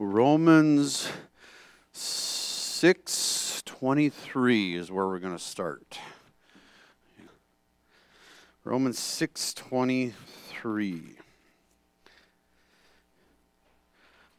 [0.00, 1.08] Romans
[1.92, 5.98] 6:23 is where we're going to start.
[8.62, 11.16] Romans 6:23.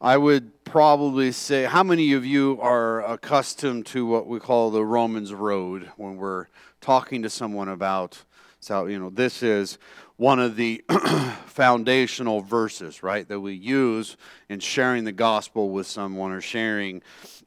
[0.00, 4.82] I would probably say how many of you are accustomed to what we call the
[4.82, 6.46] Romans road when we're
[6.80, 8.24] talking to someone about
[8.60, 9.76] so you know this is
[10.20, 10.84] one of the
[11.46, 14.18] foundational verses, right, that we use
[14.50, 17.00] in sharing the gospel with someone or sharing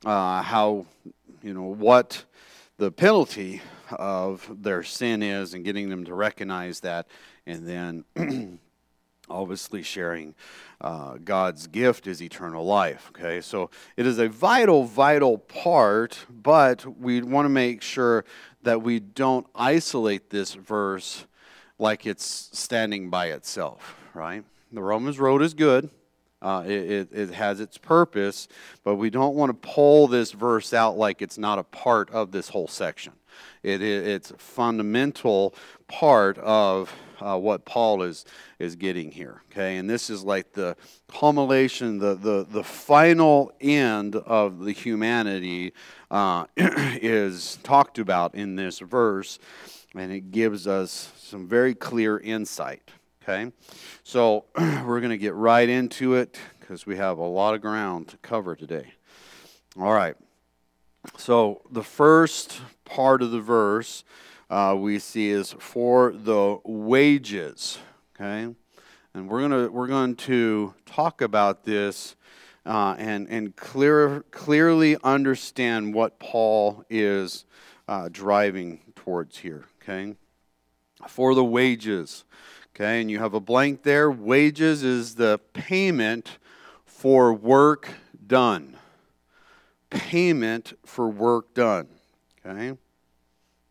[0.04, 0.84] uh, how,
[1.44, 2.26] you know, what
[2.78, 7.05] the penalty of their sin is and getting them to recognize that,
[7.45, 8.59] and then
[9.30, 10.34] obviously sharing
[10.81, 13.12] uh, God's gift is eternal life.
[13.16, 18.26] Okay, so it is a vital, vital part, but we want to make sure
[18.64, 21.28] that we don't isolate this verse
[21.84, 24.46] like it's standing by itself, right?
[24.72, 25.90] The Romans road is good.
[26.42, 28.48] Uh, it, it, it, has its purpose,
[28.84, 32.31] but we don't want to pull this verse out like it's not a part of
[32.31, 33.14] this whole section.
[33.64, 35.56] It, it it's a fundamental
[35.88, 38.26] part of uh, what Paul is
[38.59, 39.42] is getting here.
[39.52, 40.76] Okay, and this is like the
[41.08, 45.73] culmination, the the the final end of the humanity
[46.11, 49.39] uh, is talked about in this verse,
[49.95, 52.91] and it gives us some very clear insight.
[53.22, 53.52] Okay?
[54.03, 58.08] So we're going to get right into it because we have a lot of ground
[58.09, 58.94] to cover today.
[59.80, 60.16] All right.
[61.17, 64.03] So the first part of the verse
[64.49, 67.80] uh, we see is for the wages.
[68.16, 68.53] Okay?
[69.14, 72.16] And we're going to we're going to talk about this
[72.66, 77.45] uh, and and clear clearly understand what Paul is
[77.88, 79.66] uh, driving towards here.
[79.81, 80.16] Okay,
[81.08, 82.23] for the wages.
[82.76, 84.09] Okay, and you have a blank there.
[84.09, 86.38] Wages is the payment
[86.86, 87.89] for work
[88.26, 88.78] done.
[89.89, 91.88] Payment for work done.
[92.45, 92.78] Okay.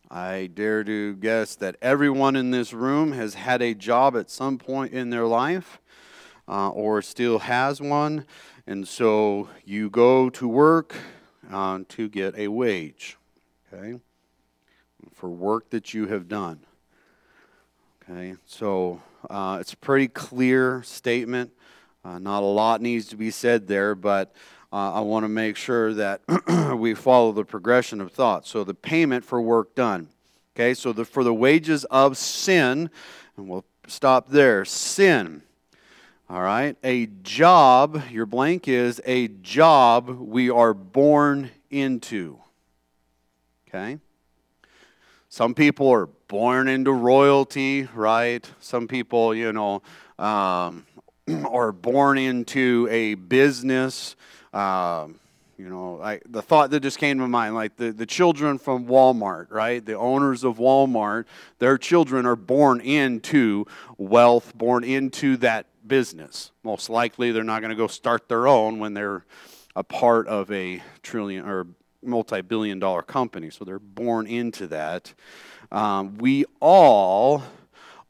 [0.09, 4.59] I dare to guess that everyone in this room has had a job at some
[4.59, 5.79] point in their life
[6.47, 8.25] uh, or still has one.
[8.67, 10.95] And so you go to work
[11.51, 13.17] uh, to get a wage.
[13.73, 13.99] Okay
[15.13, 16.59] for work that you have done.
[18.09, 21.51] Okay, so uh, it's a pretty clear statement.
[22.03, 24.33] Uh, not a lot needs to be said there, but
[24.73, 26.21] uh, I want to make sure that
[26.77, 28.45] we follow the progression of thought.
[28.45, 30.09] So the payment for work done.
[30.55, 32.89] Okay, so the, for the wages of sin,
[33.37, 34.65] and we'll stop there.
[34.65, 35.41] Sin.
[36.29, 42.39] All right, a job, your blank is a job we are born into.
[43.73, 43.97] Okay?
[45.29, 48.47] Some people are born into royalty, right?
[48.59, 49.81] Some people, you know,
[50.19, 50.85] um,
[51.47, 54.15] are born into a business.
[54.53, 55.19] Um,
[55.57, 58.85] you know, I, the thought that just came to mind, like the, the children from
[58.85, 59.83] Walmart, right?
[59.83, 61.25] The owners of Walmart,
[61.57, 63.65] their children are born into
[63.97, 66.51] wealth, born into that business.
[66.63, 69.25] Most likely, they're not going to go start their own when they're
[69.75, 71.65] a part of a trillion or
[72.05, 75.13] multi billion dollar company, so they're born into that.
[75.71, 77.43] Um, we all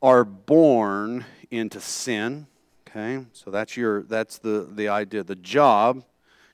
[0.01, 2.47] are born into sin.
[2.87, 5.23] Okay, so that's your that's the the idea.
[5.23, 6.03] The job,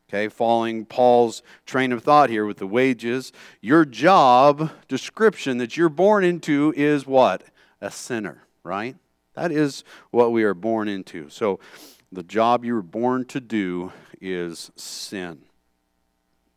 [0.07, 3.33] okay, following Paul's train of thought here with the wages.
[3.59, 7.43] Your job description that you're born into is what
[7.81, 8.95] a sinner, right?
[9.33, 11.29] That is what we are born into.
[11.29, 11.59] So,
[12.11, 13.91] the job you were born to do
[14.21, 15.39] is sin.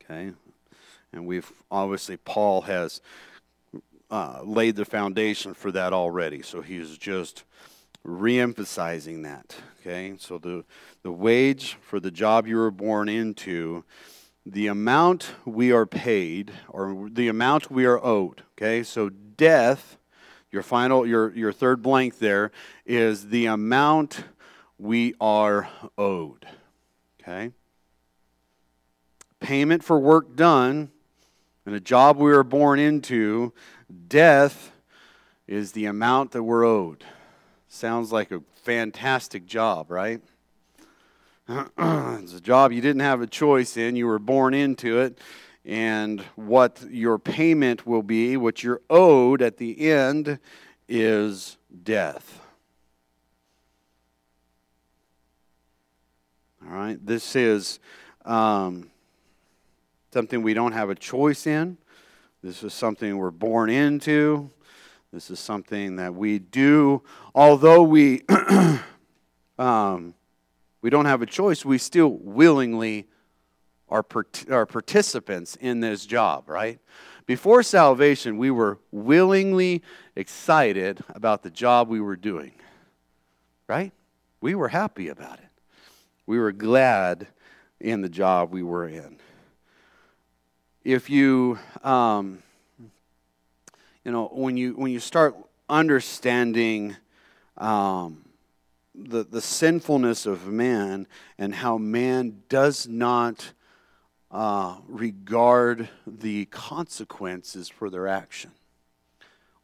[0.04, 0.32] Okay,
[1.12, 3.00] and we've obviously, Paul has
[4.10, 6.42] uh, laid the foundation for that already.
[6.42, 7.44] So he's just
[8.06, 9.56] reemphasizing that.
[9.80, 10.64] Okay, so the,
[11.02, 13.84] the wage for the job you were born into,
[14.44, 18.42] the amount we are paid, or the amount we are owed.
[18.56, 19.96] Okay, so death,
[20.50, 22.52] your final, your, your third blank there,
[22.86, 24.24] is the amount
[24.78, 26.46] we are owed.
[27.20, 27.52] Okay?
[29.40, 30.90] Payment for work done
[31.64, 33.52] and a job we were born into,
[34.08, 34.72] death
[35.46, 37.04] is the amount that we're owed.
[37.68, 40.20] Sounds like a fantastic job, right?
[41.48, 45.18] it's a job you didn't have a choice in, you were born into it,
[45.64, 50.38] and what your payment will be, what you're owed at the end,
[50.88, 52.40] is death.
[56.64, 57.80] All right, this is.
[58.24, 58.91] Um,
[60.12, 61.78] something we don't have a choice in.
[62.42, 64.50] This is something we're born into.
[65.12, 67.02] This is something that we do,
[67.34, 68.22] although we
[69.58, 70.14] um,
[70.80, 71.64] we don't have a choice.
[71.64, 73.08] We still willingly
[73.88, 74.04] are,
[74.50, 76.78] are participants in this job, right?
[77.26, 79.82] Before salvation, we were willingly
[80.16, 82.52] excited about the job we were doing,
[83.68, 83.92] right?
[84.40, 85.48] We were happy about it.
[86.26, 87.28] We were glad
[87.80, 89.18] in the job we were in.
[90.84, 92.42] If you, um,
[94.04, 95.36] you know, when you when you start
[95.68, 96.96] understanding
[97.56, 98.24] um,
[98.92, 101.06] the the sinfulness of man
[101.38, 103.52] and how man does not
[104.32, 108.50] uh, regard the consequences for their action.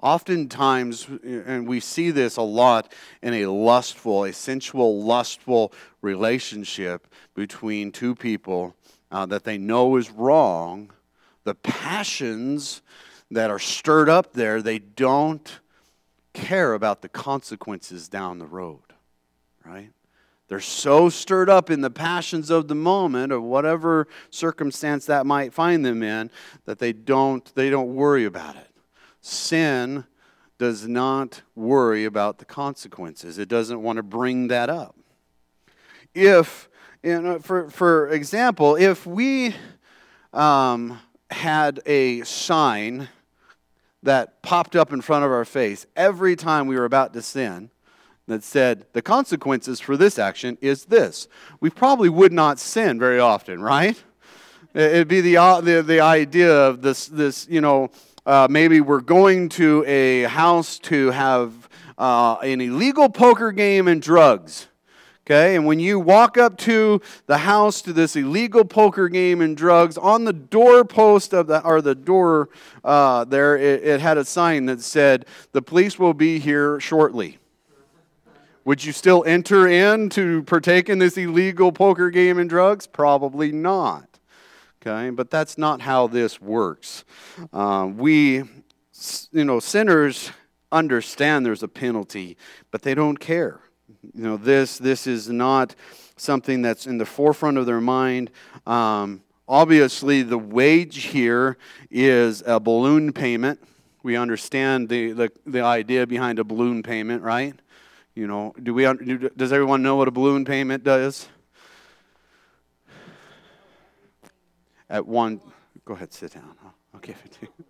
[0.00, 2.92] Oftentimes, and we see this a lot
[3.22, 8.76] in a lustful, a sensual, lustful relationship between two people
[9.10, 10.92] uh, that they know is wrong,
[11.48, 12.82] the passions
[13.30, 15.60] that are stirred up there, they don't
[16.34, 18.82] care about the consequences down the road,
[19.64, 19.88] right?
[20.48, 25.54] They're so stirred up in the passions of the moment or whatever circumstance that might
[25.54, 26.30] find them in
[26.66, 28.70] that they don't they don't worry about it.
[29.22, 30.04] Sin
[30.58, 33.38] does not worry about the consequences.
[33.38, 34.96] It doesn't want to bring that up.
[36.14, 36.68] If
[37.02, 39.54] you know, for for example, if we
[40.32, 40.98] um,
[41.30, 43.08] had a sign
[44.02, 47.70] that popped up in front of our face every time we were about to sin
[48.26, 51.28] that said the consequences for this action is this.
[51.60, 54.02] We probably would not sin very often right?
[54.75, 57.90] It'd be the, the, the idea of this, this you know
[58.26, 64.00] uh, maybe we're going to a house to have uh, an illegal poker game and
[64.00, 64.67] drugs
[65.30, 69.58] Okay, and when you walk up to the house to this illegal poker game and
[69.58, 72.48] drugs, on the doorpost of the or the door
[72.82, 77.36] uh, there, it, it had a sign that said, "The police will be here shortly."
[78.64, 82.86] Would you still enter in to partake in this illegal poker game and drugs?
[82.86, 84.19] Probably not.
[84.80, 87.04] Okay, but that's not how this works.
[87.52, 88.44] Uh, we,
[89.32, 90.30] you know, sinners
[90.72, 92.38] understand there's a penalty,
[92.70, 93.60] but they don't care.
[94.14, 95.75] You know, this, this is not
[96.17, 98.31] something that's in the forefront of their mind.
[98.67, 101.56] Um, obviously, the wage here
[101.90, 103.61] is a balloon payment.
[104.02, 107.55] We understand the, the, the idea behind a balloon payment, right?
[108.14, 108.85] You know, do we,
[109.37, 111.29] does everyone know what a balloon payment does?
[114.90, 115.40] At one,
[115.85, 116.56] go ahead, sit down.
[116.94, 117.64] I'll give it to you.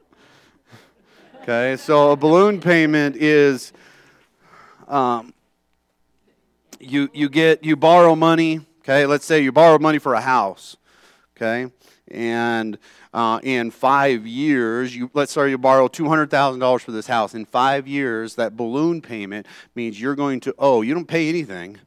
[1.42, 3.72] Okay, so a balloon payment is
[4.86, 5.32] um,
[6.80, 9.06] you, you get you borrow money okay?
[9.06, 10.76] Let's say you borrow money for a house
[11.36, 11.72] okay?
[12.10, 12.78] And
[13.12, 17.34] uh, in five years you let's say you borrow $200000 for this house.
[17.34, 21.78] In five years that balloon payment means you're going to owe you don't pay anything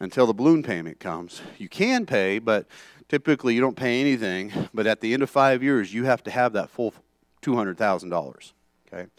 [0.00, 1.42] until the balloon payment comes.
[1.58, 2.66] You can pay but
[3.08, 4.52] typically you don't pay anything.
[4.72, 6.94] But at the end of five years you have to have that full
[7.42, 8.52] $200000
[8.92, 9.10] okay?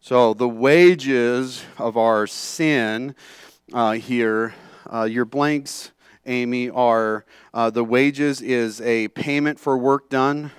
[0.00, 3.14] So the wages of our sin
[3.72, 4.54] uh, here
[4.92, 5.92] uh, your blanks,
[6.26, 7.24] Amy, are
[7.54, 10.50] uh, the wages is a payment for work done,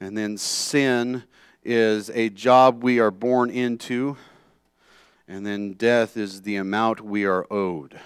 [0.00, 1.24] and then sin
[1.64, 4.16] is a job we are born into,
[5.26, 7.98] and then death is the amount we are owed.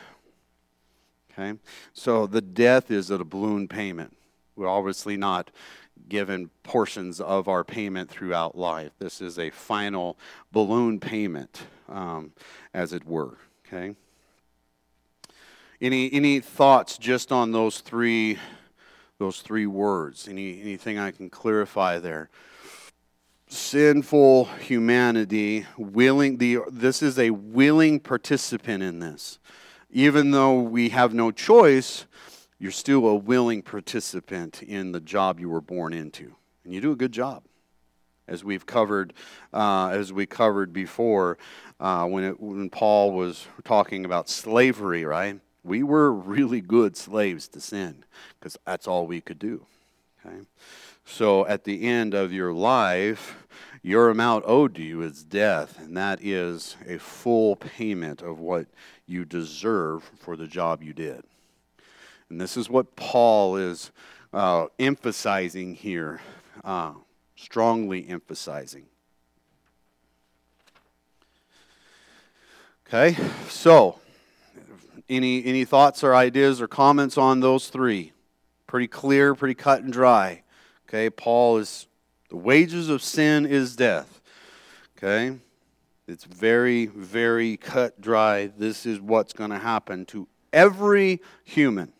[1.33, 1.59] Okay?
[1.93, 4.17] So the death is a balloon payment.
[4.55, 5.51] We're obviously not
[6.09, 8.93] given portions of our payment throughout life.
[8.99, 10.19] This is a final
[10.53, 12.33] balloon payment, um,
[12.73, 13.39] as it were.
[13.67, 13.97] Okay?
[15.81, 18.39] Any any thoughts just on those three
[19.19, 20.27] those three words?
[20.27, 22.31] Any anything I can clarify there?
[23.49, 29.39] Sinful humanity, willing the this is a willing participant in this.
[29.91, 32.07] Even though we have no choice,
[32.59, 36.35] you're still a willing participant in the job you were born into.
[36.65, 37.45] And you do a good job
[38.27, 39.13] as we've covered
[39.53, 41.37] uh, as we covered before
[41.79, 45.39] uh, when it, when Paul was talking about slavery, right?
[45.67, 48.05] We were really good slaves to sin
[48.39, 49.67] because that's all we could do.
[50.25, 50.39] Okay?
[51.05, 53.37] So at the end of your life,
[53.83, 58.67] your amount owed to you is death, and that is a full payment of what
[59.07, 61.23] you deserve for the job you did.
[62.29, 63.93] And this is what Paul is
[64.33, 66.21] uh, emphasizing here,
[66.65, 66.95] uh,
[67.37, 68.87] strongly emphasizing.
[72.89, 73.17] Okay,
[73.49, 73.99] so
[75.09, 78.13] any, any thoughts or ideas or comments on those three?
[78.67, 80.43] Pretty clear, pretty cut and dry.
[80.89, 81.87] Okay, Paul is
[82.29, 84.21] the wages of sin is death.
[84.97, 85.37] Okay?
[86.09, 88.47] It's very, very cut dry.
[88.47, 91.93] This is what's going to happen to Every human,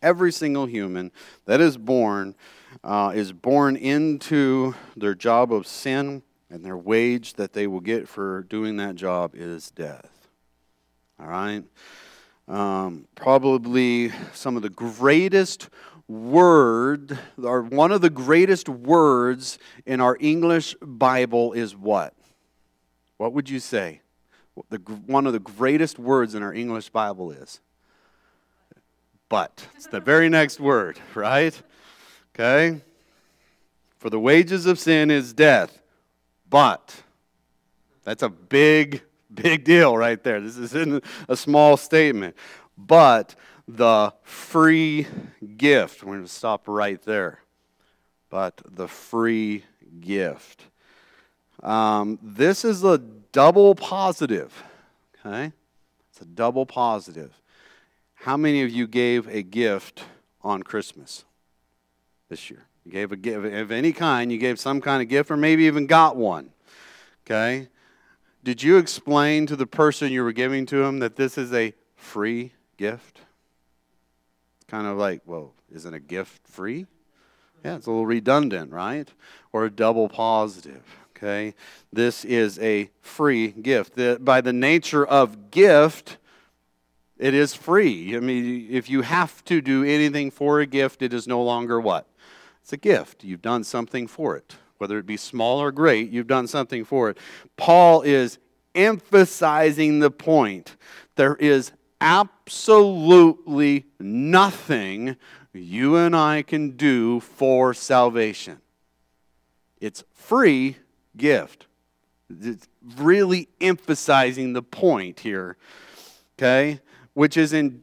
[0.00, 1.10] every single human
[1.46, 2.36] that is born
[2.84, 8.08] uh, is born into their job of sin, and their wage that they will get
[8.08, 10.28] for doing that job is death.
[11.18, 11.64] All right?
[12.46, 15.70] Um, probably some of the greatest
[16.08, 22.14] word, or one of the greatest words in our English Bible is what?
[23.16, 24.02] What would you say?
[24.68, 27.60] The, one of the greatest words in our English Bible is?
[29.28, 29.66] But.
[29.76, 31.60] It's the very next word, right?
[32.34, 32.80] Okay?
[33.98, 35.80] For the wages of sin is death.
[36.48, 36.94] But.
[38.04, 39.02] That's a big,
[39.42, 40.40] big deal right there.
[40.40, 42.36] This isn't a small statement.
[42.76, 43.34] But
[43.66, 45.06] the free
[45.56, 46.02] gift.
[46.02, 47.40] We're going to stop right there.
[48.30, 49.64] But the free
[50.00, 50.64] gift.
[51.62, 54.62] Um, this is a double positive.
[55.24, 55.52] Okay?
[56.10, 57.32] It's a double positive.
[58.14, 60.04] How many of you gave a gift
[60.42, 61.24] on Christmas
[62.28, 62.64] this year?
[62.84, 65.64] You gave a gift of any kind, you gave some kind of gift, or maybe
[65.64, 66.50] even got one.
[67.24, 67.68] Okay?
[68.44, 71.72] Did you explain to the person you were giving to him that this is a
[71.96, 73.20] free gift?
[74.68, 76.86] kind of like, well, isn't a gift free?
[77.64, 79.08] Yeah, it's a little redundant, right?
[79.52, 80.82] Or a double positive.
[81.16, 81.54] Okay,
[81.92, 83.94] this is a free gift.
[83.94, 86.18] The, by the nature of gift,
[87.18, 88.16] it is free.
[88.16, 91.80] I mean, if you have to do anything for a gift, it is no longer
[91.80, 92.08] what?
[92.62, 93.22] It's a gift.
[93.22, 94.56] You've done something for it.
[94.84, 97.16] Whether it be small or great, you've done something for it.
[97.56, 98.38] Paul is
[98.74, 100.76] emphasizing the point.
[101.14, 101.72] There is
[102.02, 105.16] absolutely nothing
[105.54, 108.58] you and I can do for salvation.
[109.80, 110.76] It's free
[111.16, 111.64] gift.
[112.28, 115.56] It's really emphasizing the point here,
[116.36, 116.80] okay?
[117.14, 117.82] Which is in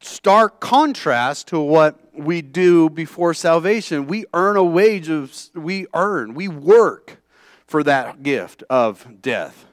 [0.00, 4.06] stark contrast to what we do before salvation.
[4.06, 7.22] We earn a wage of, we earn, we work
[7.66, 9.66] for that gift of death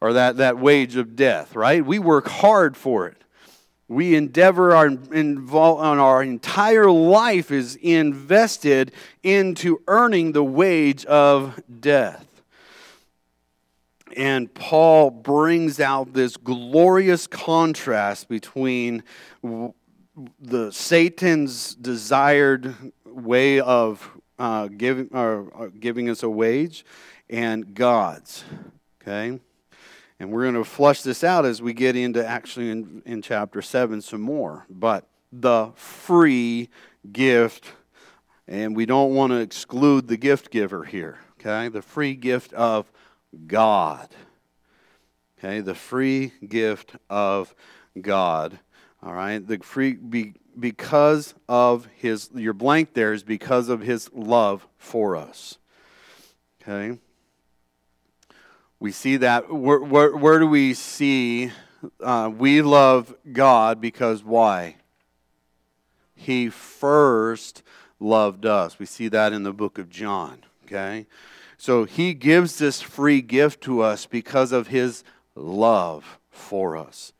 [0.00, 1.84] or that, that wage of death, right?
[1.84, 3.16] We work hard for it.
[3.88, 11.60] We endeavor our involve, on our entire life is invested into earning the wage of
[11.80, 12.29] death.
[14.16, 19.02] And Paul brings out this glorious contrast between
[19.42, 22.74] the Satan's desired
[23.04, 26.84] way of uh, giving, uh, giving us a wage
[27.28, 28.44] and God's.
[29.00, 29.38] Okay?
[30.18, 33.62] And we're going to flush this out as we get into actually in, in chapter
[33.62, 34.66] 7 some more.
[34.68, 36.68] But the free
[37.10, 37.72] gift,
[38.46, 41.68] and we don't want to exclude the gift giver here, okay?
[41.68, 42.90] The free gift of
[43.46, 44.08] God.
[45.38, 47.54] Okay, the free gift of
[48.00, 48.58] God.
[49.02, 54.10] All right, the free be, because of his your blank there is because of his
[54.12, 55.58] love for us.
[56.62, 56.98] Okay.
[58.78, 59.52] We see that.
[59.52, 61.52] Where, where, where do we see
[62.02, 64.76] uh, we love God because why?
[66.14, 67.62] He first
[67.98, 68.78] loved us.
[68.78, 70.44] We see that in the book of John.
[70.64, 71.06] Okay?
[71.60, 77.12] So he gives this free gift to us because of his love for us.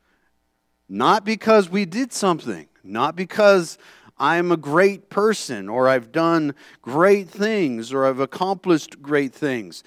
[0.89, 3.77] Not because we did something, not because
[4.17, 9.83] I'm a great person or I've done great things or I've accomplished great things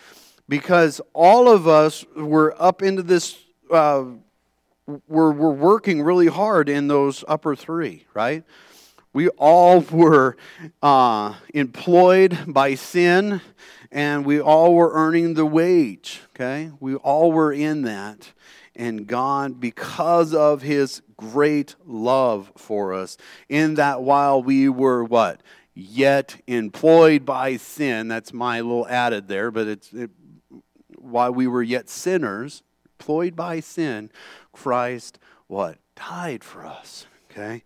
[0.48, 3.36] because all of us were up into this,
[3.72, 4.04] uh,
[4.86, 8.44] we're, we're working really hard in those upper three, right?
[9.14, 10.36] We all were
[10.82, 13.40] uh, employed by sin
[13.92, 16.72] and we all were earning the wage, okay?
[16.80, 18.32] We all were in that.
[18.74, 23.16] And God, because of his great love for us,
[23.48, 25.40] in that while we were what?
[25.74, 28.08] Yet employed by sin.
[28.08, 30.10] That's my little added there, but it's, it
[30.98, 32.64] while we were yet sinners,
[32.98, 34.10] employed by sin,
[34.52, 35.78] Christ what?
[35.94, 37.06] Died for us.
[37.30, 37.62] Okay?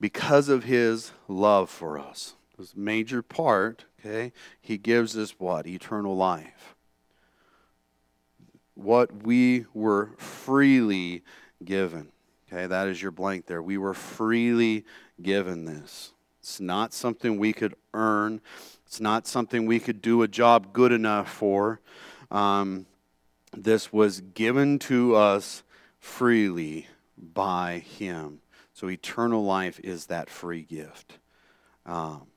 [0.00, 2.34] Because of his love for us.
[2.58, 4.32] This major part, okay?
[4.60, 5.66] He gives us what?
[5.66, 6.74] Eternal life.
[8.74, 11.22] What we were freely
[11.64, 12.08] given.
[12.50, 13.62] Okay, that is your blank there.
[13.62, 14.84] We were freely
[15.20, 16.12] given this.
[16.40, 18.40] It's not something we could earn.
[18.86, 21.80] It's not something we could do a job good enough for.
[22.30, 22.86] Um,
[23.54, 25.62] this was given to us
[25.98, 26.86] freely
[27.16, 28.40] by Him.
[28.78, 31.18] So eternal life is that free gift.
[31.84, 32.28] Um,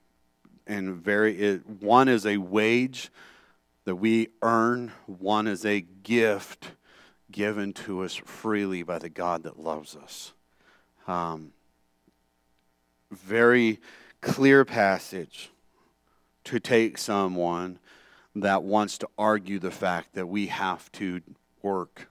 [0.65, 3.12] and very, it, one is a wage
[3.86, 6.71] that we earn, one is a gift
[7.29, 10.33] given to us freely by the God that loves us.
[11.07, 11.51] Um,
[13.12, 13.79] very
[14.21, 15.51] clear passage
[16.45, 17.77] to take someone
[18.36, 21.21] that wants to argue the fact that we have to
[21.62, 22.07] work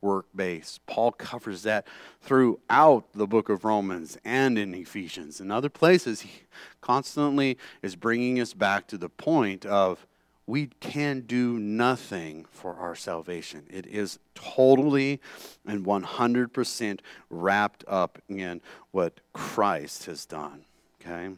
[0.00, 0.84] work based.
[0.86, 1.86] Paul covers that
[2.20, 5.40] throughout the book of Romans and in Ephesians.
[5.40, 6.42] In other places, he
[6.80, 10.06] constantly is bringing us back to the point of
[10.46, 13.64] we can do nothing for our salvation.
[13.68, 15.20] It is totally
[15.66, 17.00] and 100%
[17.30, 18.60] wrapped up in
[18.92, 20.64] what Christ has done.
[21.00, 21.34] Okay?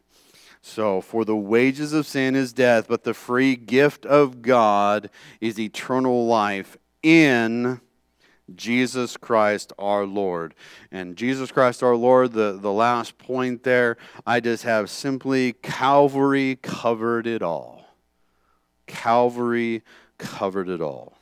[0.61, 5.09] So, for the wages of sin is death, but the free gift of God
[5.41, 7.81] is eternal life in
[8.55, 10.55] Jesus Christ our Lord.
[10.91, 16.59] And Jesus Christ our Lord, the, the last point there, I just have simply Calvary
[16.63, 17.85] covered it all.
[18.87, 19.83] Calvary
[20.19, 21.17] covered it all.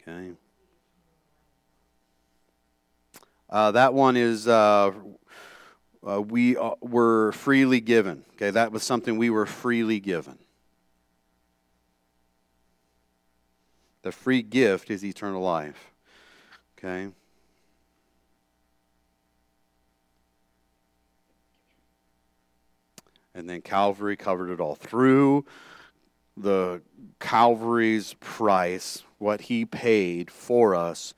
[0.00, 0.32] Okay.
[3.48, 4.92] Uh, that one is uh,
[6.08, 8.24] uh, we uh, were freely given.
[8.34, 10.38] Okay, that was something we were freely given.
[14.02, 15.92] The free gift is eternal life.
[16.76, 17.08] Okay.
[23.34, 24.74] And then Calvary covered it all.
[24.74, 25.44] Through
[26.36, 26.82] the
[27.20, 31.14] Calvary's price, what he paid for us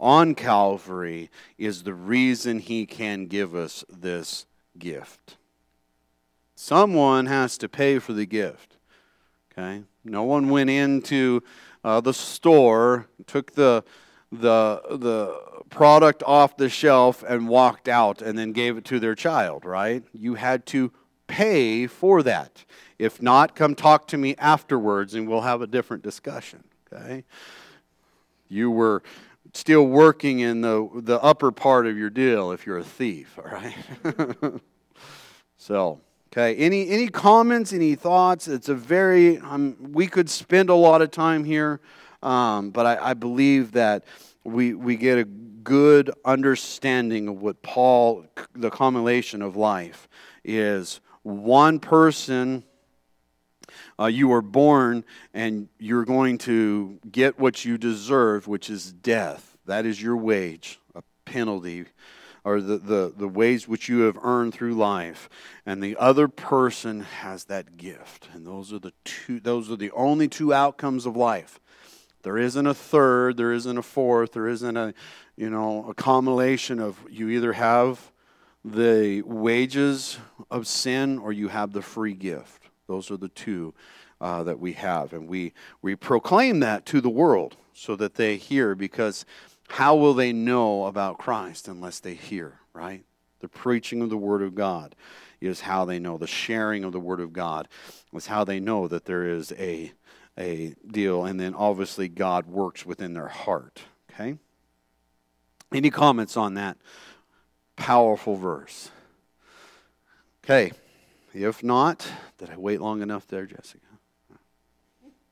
[0.00, 4.46] on Calvary, is the reason he can give us this
[4.78, 5.36] gift.
[6.56, 8.76] Someone has to pay for the gift.
[9.52, 9.82] Okay?
[10.04, 11.42] No one went into
[11.84, 13.84] uh, the store, took the,
[14.32, 15.38] the, the
[15.70, 20.02] product off the shelf, and walked out and then gave it to their child, right?
[20.12, 20.92] You had to
[21.26, 22.64] pay for that.
[22.98, 26.64] If not, come talk to me afterwards and we'll have a different discussion.
[26.92, 27.24] Okay?
[28.48, 29.02] You were
[29.52, 33.50] still working in the, the upper part of your deal if you're a thief, all
[33.50, 33.76] right?
[35.56, 36.00] so,
[36.34, 38.48] okay, any, any comments, any thoughts?
[38.48, 41.80] It's a very, um, we could spend a lot of time here,
[42.24, 44.04] um, but I, I believe that
[44.42, 50.08] we, we get a good understanding of what Paul, the culmination of life,
[50.44, 52.64] is one person
[53.98, 59.56] uh, you are born and you're going to get what you deserve, which is death.
[59.66, 61.84] That is your wage, a penalty,
[62.44, 65.28] or the, the, the wage which you have earned through life.
[65.64, 68.28] And the other person has that gift.
[68.34, 71.58] And those are the two those are the only two outcomes of life.
[72.22, 74.94] There isn't a third, there isn't a fourth, there isn't a
[75.36, 78.12] you know a combination of you either have
[78.64, 80.18] the wages
[80.50, 82.68] of sin or you have the free gift.
[82.86, 83.74] Those are the two
[84.20, 85.12] uh, that we have.
[85.12, 85.52] And we,
[85.82, 89.26] we proclaim that to the world so that they hear, because
[89.68, 93.04] how will they know about Christ unless they hear, right?
[93.40, 94.94] The preaching of the Word of God
[95.40, 96.16] is how they know.
[96.16, 97.68] The sharing of the Word of God
[98.14, 99.92] is how they know that there is a,
[100.38, 101.24] a deal.
[101.24, 104.38] And then obviously God works within their heart, okay?
[105.72, 106.78] Any comments on that
[107.76, 108.90] powerful verse?
[110.44, 110.72] Okay.
[111.32, 112.06] If not,
[112.38, 113.80] did I wait long enough there, Jessica?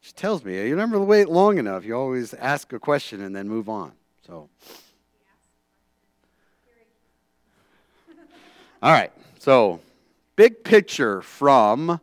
[0.00, 1.84] She tells me, you never wait long enough.
[1.84, 3.92] You always ask a question and then move on.
[4.26, 4.48] So.
[8.80, 9.10] All right.
[9.40, 9.80] So,
[10.36, 12.00] big picture from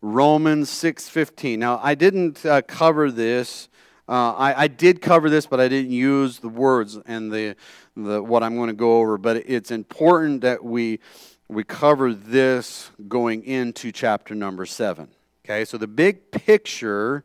[0.00, 1.58] Romans 6:15.
[1.58, 3.68] Now, I didn't uh, cover this.
[4.08, 7.56] Uh, I, I, did cover this, but I didn't use the words and the,
[7.96, 9.18] the what I'm going to go over.
[9.18, 11.00] But it's important that we
[11.48, 15.08] we cover this going into chapter number seven.
[15.44, 17.24] Okay, so the big picture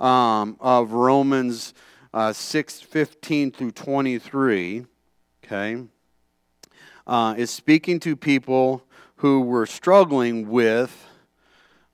[0.00, 1.74] um, of Romans
[2.14, 4.86] uh, 6 15 through 23,
[5.44, 5.84] okay,
[7.06, 8.84] uh, is speaking to people
[9.16, 11.06] who were struggling with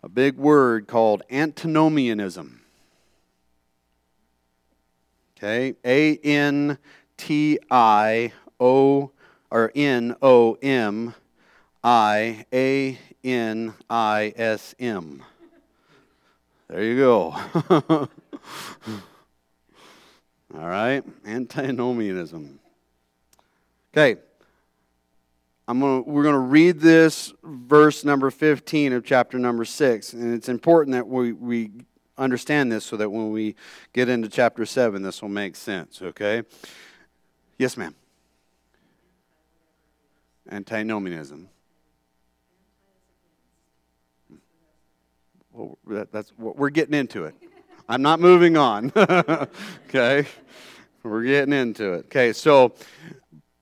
[0.02, 2.60] a big word called antinomianism.
[5.36, 6.78] Okay, A N
[7.16, 9.12] T I O
[9.50, 11.14] or N O M
[11.84, 15.22] I A N I S M.
[16.68, 18.08] There you go.
[20.54, 22.58] All right, antinomianism.
[23.92, 24.18] Okay,
[25.66, 30.12] I'm gonna, we're going to read this verse number 15 of chapter number 6.
[30.14, 31.70] And it's important that we, we
[32.16, 33.54] understand this so that when we
[33.92, 36.42] get into chapter 7, this will make sense, okay?
[37.58, 37.94] Yes, ma'am.
[40.50, 41.50] Antinomianism.
[45.52, 47.34] Well, that, that's what we're getting into it.
[47.90, 48.92] I'm not moving on.
[49.88, 50.26] okay,
[51.02, 52.06] we're getting into it.
[52.06, 52.74] Okay, so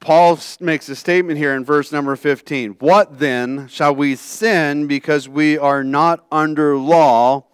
[0.01, 2.73] Paul makes a statement here in verse number 15.
[2.81, 7.45] What then shall we sin because we are not under law,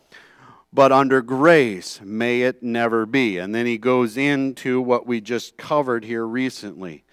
[0.72, 2.00] but under grace?
[2.02, 3.36] May it never be.
[3.36, 7.04] And then he goes into what we just covered here recently.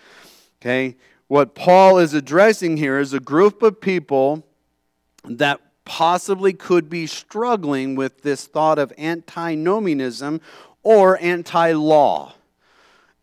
[0.61, 0.95] Okay?
[1.27, 4.45] What Paul is addressing here is a group of people
[5.25, 10.39] that possibly could be struggling with this thought of antinomianism
[10.83, 12.31] or anti law.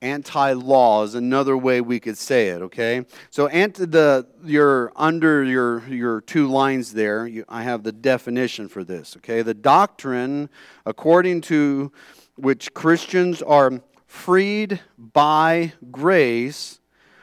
[0.03, 3.07] Anti law is another way we could say it, okay?
[3.31, 8.69] So, anti, the, your, under your, your two lines there, you, I have the definition
[8.69, 9.43] for this, okay?
[9.43, 10.51] The doctrine
[10.85, 11.93] according to
[12.35, 16.81] which Christians are freed by grace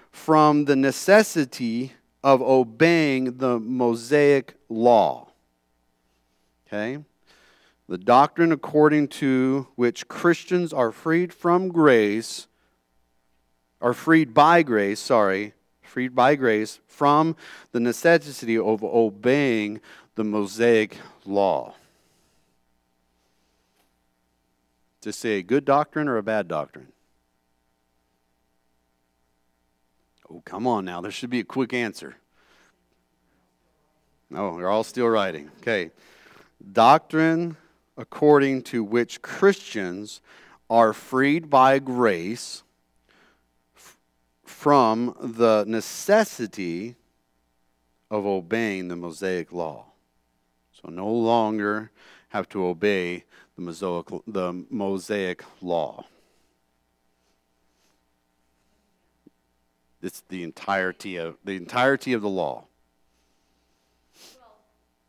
[0.10, 1.92] from the necessity
[2.24, 5.33] of obeying the Mosaic law.
[6.74, 7.04] Okay?
[7.88, 12.48] The doctrine according to which Christians are freed from grace,
[13.80, 17.36] are freed by grace, sorry, freed by grace from
[17.74, 19.82] the necessity of obeying
[20.16, 21.76] the Mosaic law.
[25.02, 26.88] To say a good doctrine or a bad doctrine?
[30.32, 31.02] Oh, come on now.
[31.02, 32.16] There should be a quick answer.
[34.32, 35.52] Oh, no, you're all still writing.
[35.60, 35.92] Okay
[36.72, 37.58] doctrine
[37.98, 40.22] according to which Christians
[40.70, 42.64] are freed by grace
[44.44, 46.96] from the necessity
[48.10, 49.86] of obeying the Mosaic law.
[50.72, 51.92] So no longer
[52.30, 56.06] have to obey the Mosaic, the Mosaic law.
[60.02, 62.66] It's the entirety of the entirety of the law.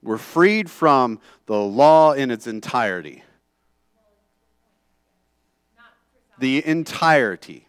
[0.05, 3.25] We're freed from the law in its entirety.
[6.39, 7.67] The entirety.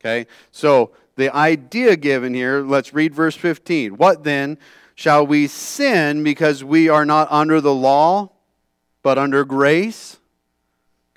[0.00, 0.28] Okay?
[0.52, 3.96] So the idea given here, let's read verse 15.
[3.96, 4.58] What then?
[4.94, 8.30] Shall we sin because we are not under the law,
[9.02, 10.18] but under grace?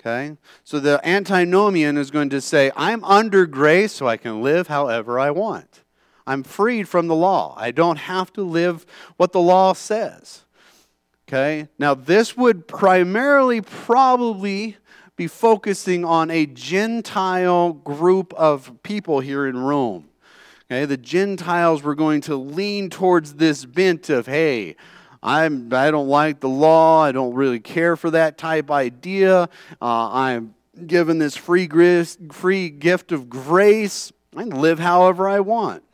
[0.00, 0.36] Okay?
[0.64, 5.20] So the antinomian is going to say, I'm under grace so I can live however
[5.20, 5.81] I want.
[6.26, 7.54] I'm freed from the law.
[7.58, 10.44] I don't have to live what the law says.
[11.28, 11.68] Okay?
[11.78, 14.76] Now, this would primarily probably
[15.16, 20.08] be focusing on a Gentile group of people here in Rome.
[20.70, 20.84] Okay?
[20.84, 24.76] The Gentiles were going to lean towards this bent of, hey,
[25.22, 27.02] I'm, I don't like the law.
[27.02, 29.48] I don't really care for that type idea.
[29.80, 30.54] Uh, I'm
[30.86, 34.12] given this free, grace, free gift of grace.
[34.36, 35.84] I can live however I want.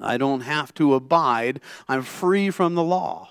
[0.00, 1.60] I don't have to abide.
[1.88, 3.30] I'm free from the law.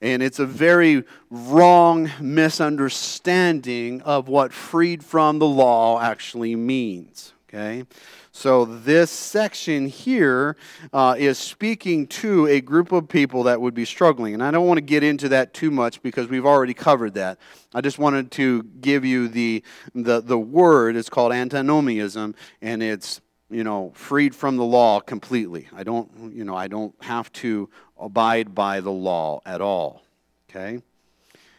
[0.00, 7.32] And it's a very wrong misunderstanding of what freed from the law actually means.
[7.48, 7.84] Okay?
[8.32, 10.58] So, this section here
[10.92, 14.34] uh, is speaking to a group of people that would be struggling.
[14.34, 17.38] And I don't want to get into that too much because we've already covered that.
[17.72, 19.62] I just wanted to give you the,
[19.94, 20.96] the, the word.
[20.96, 25.68] It's called antinomianism, and it's you know, freed from the law completely.
[25.74, 30.02] I don't, you know, I don't have to abide by the law at all.
[30.50, 30.80] Okay?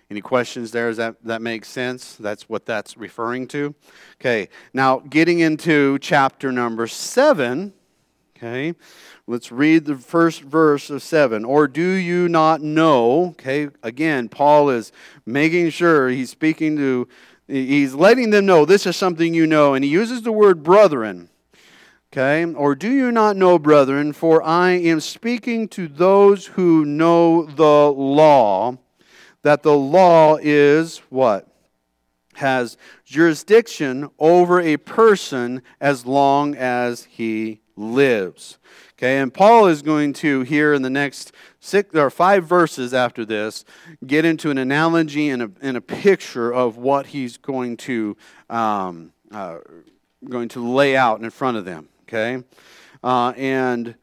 [0.09, 0.87] Any questions there?
[0.87, 2.15] Does that, that make sense?
[2.15, 3.75] That's what that's referring to.
[4.21, 7.73] Okay, now getting into chapter number seven,
[8.37, 8.73] okay,
[9.27, 11.43] let's read the first verse of seven.
[11.43, 13.31] Or do you not know?
[13.31, 14.93] Okay, again, Paul is
[15.25, 17.09] making sure he's speaking to,
[17.45, 21.29] he's letting them know this is something you know, and he uses the word brethren.
[22.11, 22.45] Okay?
[22.45, 27.91] Or do you not know, brethren, for I am speaking to those who know the
[27.91, 28.77] law,
[29.41, 31.47] that the law is what?
[32.35, 38.57] Has jurisdiction over a person as long as he lives.
[38.93, 43.25] Okay, and Paul is going to, here in the next six or five verses after
[43.25, 43.63] this,
[44.05, 48.17] get into an analogy and a, and a picture of what he's going to,
[48.49, 49.59] um, uh,
[50.27, 52.43] going to lay out in front of them okay?
[53.03, 53.95] Uh, and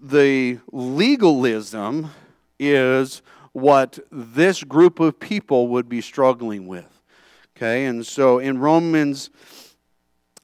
[0.00, 2.10] the legalism
[2.58, 3.22] is
[3.52, 7.00] what this group of people would be struggling with,
[7.56, 7.86] okay?
[7.86, 9.30] And so in Romans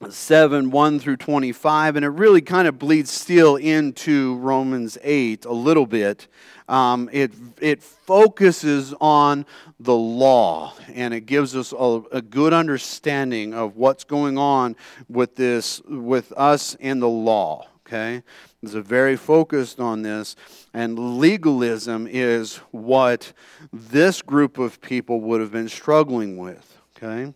[0.09, 5.51] 7 1 through 25, and it really kind of bleeds still into Romans 8 a
[5.53, 6.27] little bit.
[6.67, 7.31] Um, it,
[7.61, 9.45] it focuses on
[9.79, 14.75] the law and it gives us a, a good understanding of what's going on
[15.07, 17.67] with this, with us and the law.
[17.85, 18.23] Okay?
[18.63, 20.35] It's very focused on this,
[20.73, 23.31] and legalism is what
[23.71, 26.81] this group of people would have been struggling with.
[26.97, 27.31] Okay?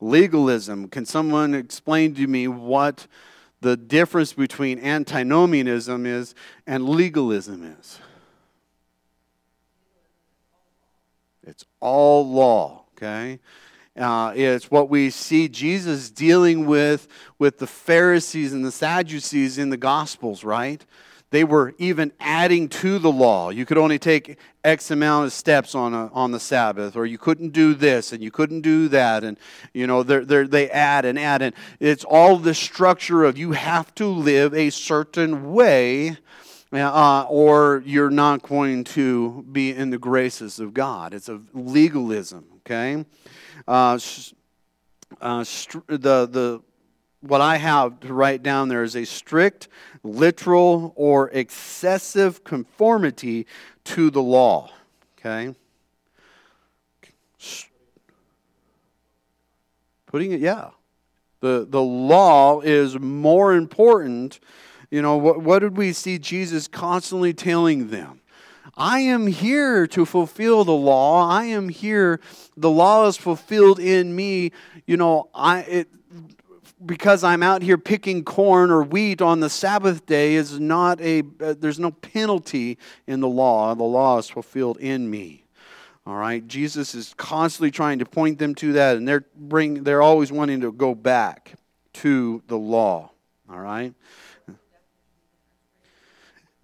[0.00, 0.88] Legalism.
[0.88, 3.06] Can someone explain to me what
[3.60, 6.34] the difference between antinomianism is
[6.66, 7.98] and legalism is.
[11.42, 13.40] It's all law, okay?
[13.96, 19.70] Uh, it's what we see Jesus dealing with with the Pharisees and the Sadducees in
[19.70, 20.84] the Gospels, right?
[21.30, 23.50] They were even adding to the law.
[23.50, 27.18] You could only take X amount of steps on, a, on the Sabbath, or you
[27.18, 29.24] couldn't do this and you couldn't do that.
[29.24, 29.36] And,
[29.74, 31.42] you know, they're, they're, they add and add.
[31.42, 36.16] And it's all the structure of you have to live a certain way.
[36.72, 41.14] Uh, or you're not going to be in the graces of God.
[41.14, 43.04] It's a legalism, okay?
[43.66, 43.98] Uh,
[45.20, 45.44] uh,
[45.86, 46.62] the, the,
[47.26, 49.68] what I have to write down there is a strict,
[50.02, 53.46] literal, or excessive conformity
[53.84, 54.70] to the law.
[55.18, 55.54] Okay?
[60.06, 60.70] Putting it, yeah.
[61.40, 64.40] The, the law is more important.
[64.90, 68.20] You know, what, what did we see Jesus constantly telling them?
[68.76, 71.28] I am here to fulfill the law.
[71.28, 72.20] I am here.
[72.56, 74.52] The law is fulfilled in me.
[74.86, 75.88] You know, I it,
[76.84, 81.22] because I'm out here picking corn or wheat on the Sabbath day is not a
[81.40, 83.74] uh, there's no penalty in the law.
[83.74, 85.44] The law is fulfilled in me.
[86.06, 86.46] All right?
[86.46, 90.60] Jesus is constantly trying to point them to that and they're bring they're always wanting
[90.60, 91.54] to go back
[91.94, 93.10] to the law.
[93.50, 93.94] All right?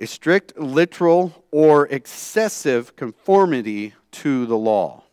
[0.02, 5.04] a strict, literal, or excessive conformity to the law.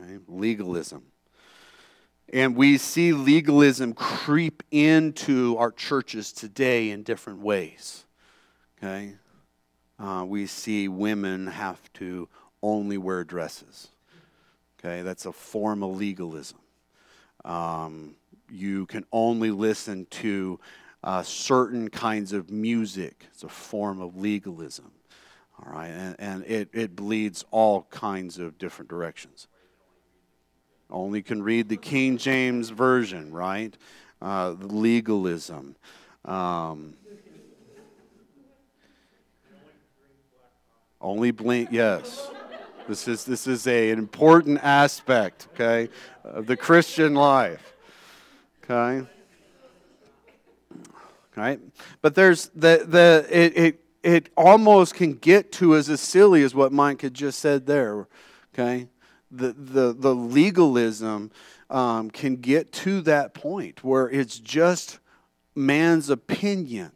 [0.00, 1.11] Okay, legalism.
[2.32, 8.04] And we see legalism creep into our churches today in different ways.
[8.78, 9.14] Okay?
[9.98, 12.28] Uh, we see women have to
[12.62, 13.88] only wear dresses.
[14.78, 15.02] Okay?
[15.02, 16.58] That's a form of legalism.
[17.44, 18.16] Um,
[18.50, 20.58] you can only listen to
[21.04, 23.26] uh, certain kinds of music.
[23.32, 24.92] It's a form of legalism.
[25.58, 29.48] All right, and, and it, it bleeds all kinds of different directions.
[30.92, 33.76] Only can read the King James Version, right?
[34.20, 35.74] Uh, legalism.
[36.24, 36.94] Um,
[41.00, 42.30] only blink, yes.
[42.86, 45.88] This is, this is a, an important aspect, okay,
[46.22, 47.74] of the Christian life.
[48.62, 49.06] Okay?
[51.36, 51.60] right?
[52.00, 56.72] But there's the the it it it almost can get to as silly as what
[56.72, 58.06] Mike had just said there,
[58.52, 58.88] okay?
[59.34, 61.30] The the the legalism
[61.70, 64.98] um, can get to that point where it's just
[65.54, 66.92] man's opinion,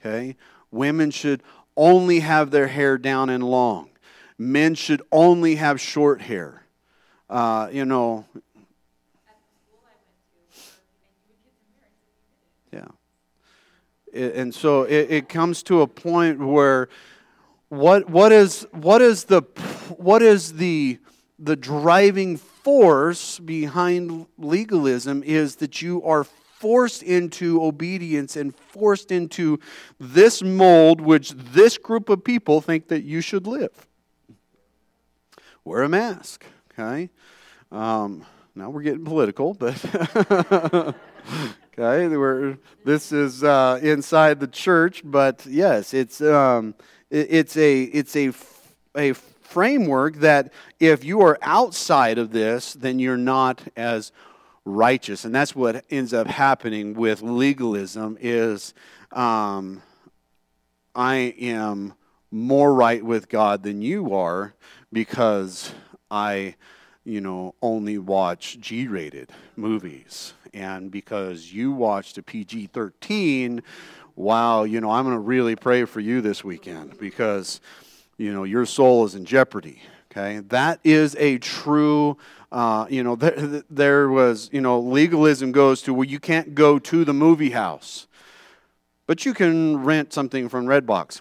[0.00, 0.36] okay?
[0.70, 1.42] Women should
[1.76, 3.90] only have their hair down and long.
[4.36, 6.64] Men should only have short hair.
[7.30, 8.24] Uh, you know,
[12.72, 12.88] yeah
[14.14, 16.88] and so it, it comes to a point where
[17.68, 19.42] what what is what is the
[19.96, 20.98] what is the
[21.38, 29.60] the driving force behind legalism is that you are forced into obedience and forced into
[30.00, 33.86] this mold which this group of people think that you should live.
[35.64, 37.10] Wear a mask, okay?
[37.70, 38.24] Um,
[38.54, 39.76] now we're getting political, but
[41.78, 46.74] Okay, we're, this is uh, inside the church, but yes, it's um,
[47.08, 48.32] it, it's a it's a
[48.96, 49.14] a
[49.48, 54.12] framework that if you are outside of this, then you're not as
[54.64, 58.18] righteous, and that's what ends up happening with legalism.
[58.20, 58.74] Is
[59.12, 59.82] um,
[60.94, 61.94] I am
[62.30, 64.54] more right with God than you are
[64.92, 65.72] because
[66.10, 66.56] I,
[67.04, 73.62] you know, only watch G-rated movies and because you watched a PG 13,
[74.16, 77.60] wow, you know, I'm going to really pray for you this weekend because,
[78.18, 79.80] you know, your soul is in jeopardy.
[80.10, 82.16] Okay, that is a true,
[82.50, 86.78] uh, you know, there, there was, you know, legalism goes to where you can't go
[86.78, 88.06] to the movie house,
[89.06, 91.20] but you can rent something from Redbox.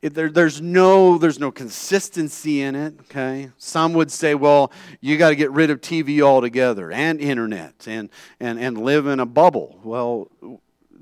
[0.00, 3.50] There, there's no there's no consistency in it okay?
[3.56, 4.70] Some would say well
[5.00, 9.18] you got to get rid of tv altogether and internet and, and and live in
[9.18, 9.80] a bubble.
[9.82, 10.28] Well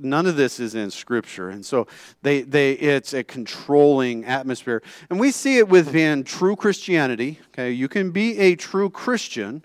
[0.03, 1.51] none of this is in scripture.
[1.51, 1.87] And so
[2.23, 4.83] they they it's a controlling atmosphere.
[5.11, 7.71] And we see it within true christianity okay?
[7.71, 9.65] You can be a true christian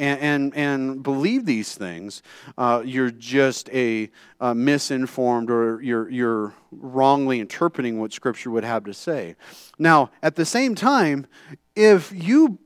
[0.00, 2.22] and, and, and believe these things,
[2.56, 4.10] uh, you're just a,
[4.54, 9.36] misinformed or you're, you're wrongly interpreting what Scripture would have to say.
[9.78, 11.26] Now, at the same time,
[11.76, 12.58] if you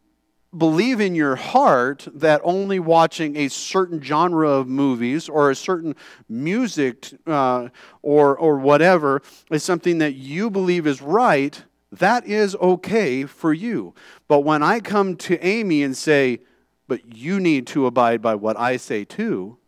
[0.57, 5.95] believe in your heart that only watching a certain genre of movies or a certain
[6.29, 7.69] music uh,
[8.03, 13.95] or, or whatever is something that you believe is right, that is okay for you.
[14.29, 16.41] But when I come to Amy and say,
[16.87, 19.59] but you need to abide by what I say too,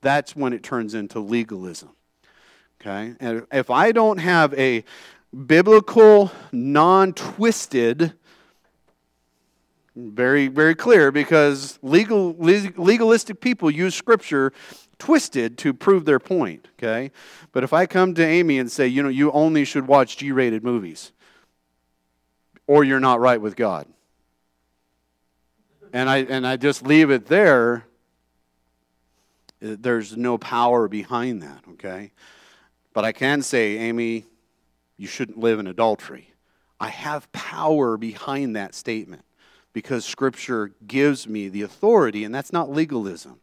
[0.00, 1.90] that's when it turns into legalism.
[2.80, 3.14] Okay?
[3.20, 4.84] And if I don't have a
[5.46, 8.14] biblical, non twisted,
[9.94, 14.52] very, very clear because legal, legalistic people use scripture
[14.98, 17.10] twisted to prove their point, okay?
[17.52, 20.32] But if I come to Amy and say, you know, you only should watch G
[20.32, 21.12] rated movies,
[22.66, 23.86] or you're not right with God,
[25.92, 27.84] and I, and I just leave it there,
[29.60, 32.12] eh, there's no power behind that, okay?
[32.94, 34.24] But I can say, Amy,
[34.96, 36.32] you shouldn't live in adultery.
[36.80, 39.24] I have power behind that statement
[39.72, 43.40] because Scripture gives me the authority, and that's not legalism.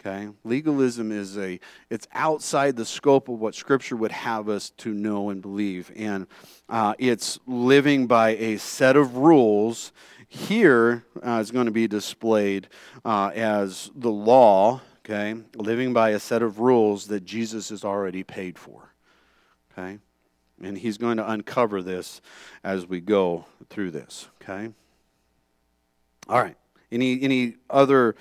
[0.00, 0.28] Okay?
[0.44, 1.60] Legalism is a
[1.90, 6.26] it's outside the scope of what Scripture would have us to know and believe, and
[6.68, 9.92] uh, it's living by a set of rules.
[10.26, 12.68] Here uh, is going to be displayed
[13.04, 14.80] uh, as the law.
[15.04, 18.94] Okay, living by a set of rules that Jesus has already paid for.
[19.72, 19.98] Okay,
[20.62, 22.22] and he's going to uncover this
[22.64, 24.28] as we go through this.
[24.40, 24.70] Okay.
[26.30, 26.56] All right.
[26.92, 28.14] Any any other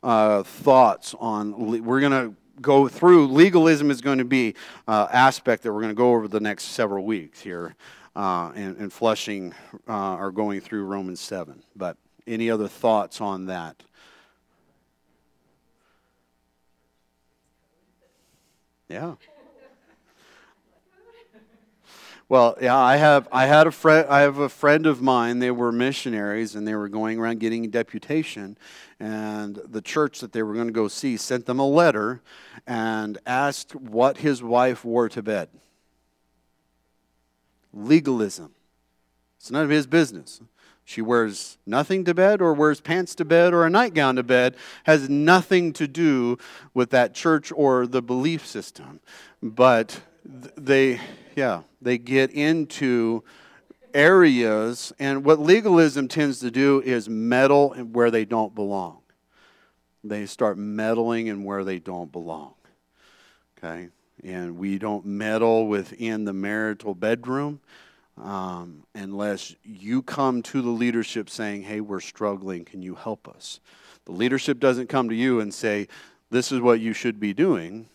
[0.00, 1.82] uh, thoughts on?
[1.84, 4.54] We're going to go through legalism is going to be
[4.86, 7.74] uh, aspect that we're going to go over the next several weeks here,
[8.14, 9.52] uh, and, and flushing
[9.88, 11.64] uh, or going through Romans seven.
[11.74, 13.82] But any other thoughts on that?
[18.88, 19.16] Yeah.
[22.28, 23.28] Well, yeah, I have.
[23.30, 24.08] I had a friend.
[24.10, 25.38] I have a friend of mine.
[25.38, 28.58] They were missionaries, and they were going around getting a deputation.
[28.98, 32.22] And the church that they were going to go see sent them a letter
[32.66, 35.50] and asked what his wife wore to bed.
[37.72, 38.52] Legalism.
[39.38, 40.40] It's none of his business.
[40.84, 44.56] She wears nothing to bed, or wears pants to bed, or a nightgown to bed.
[44.84, 46.38] Has nothing to do
[46.74, 48.98] with that church or the belief system.
[49.40, 51.00] But they
[51.36, 53.22] yeah, they get into
[53.94, 58.98] areas, and what legalism tends to do is meddle where they don't belong.
[60.02, 62.54] They start meddling in where they don't belong.
[63.58, 63.88] Okay?
[64.24, 67.60] And we don't meddle within the marital bedroom
[68.16, 73.60] um, unless you come to the leadership saying, hey, we're struggling, can you help us?
[74.06, 75.88] The leadership doesn't come to you and say,
[76.30, 77.88] this is what you should be doing.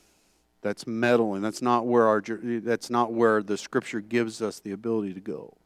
[0.61, 1.41] That's meddling.
[1.41, 5.57] That's not where our that's not where the scripture gives us the ability to go.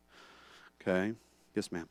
[0.82, 1.14] Okay?
[1.54, 1.88] Yes, ma'am.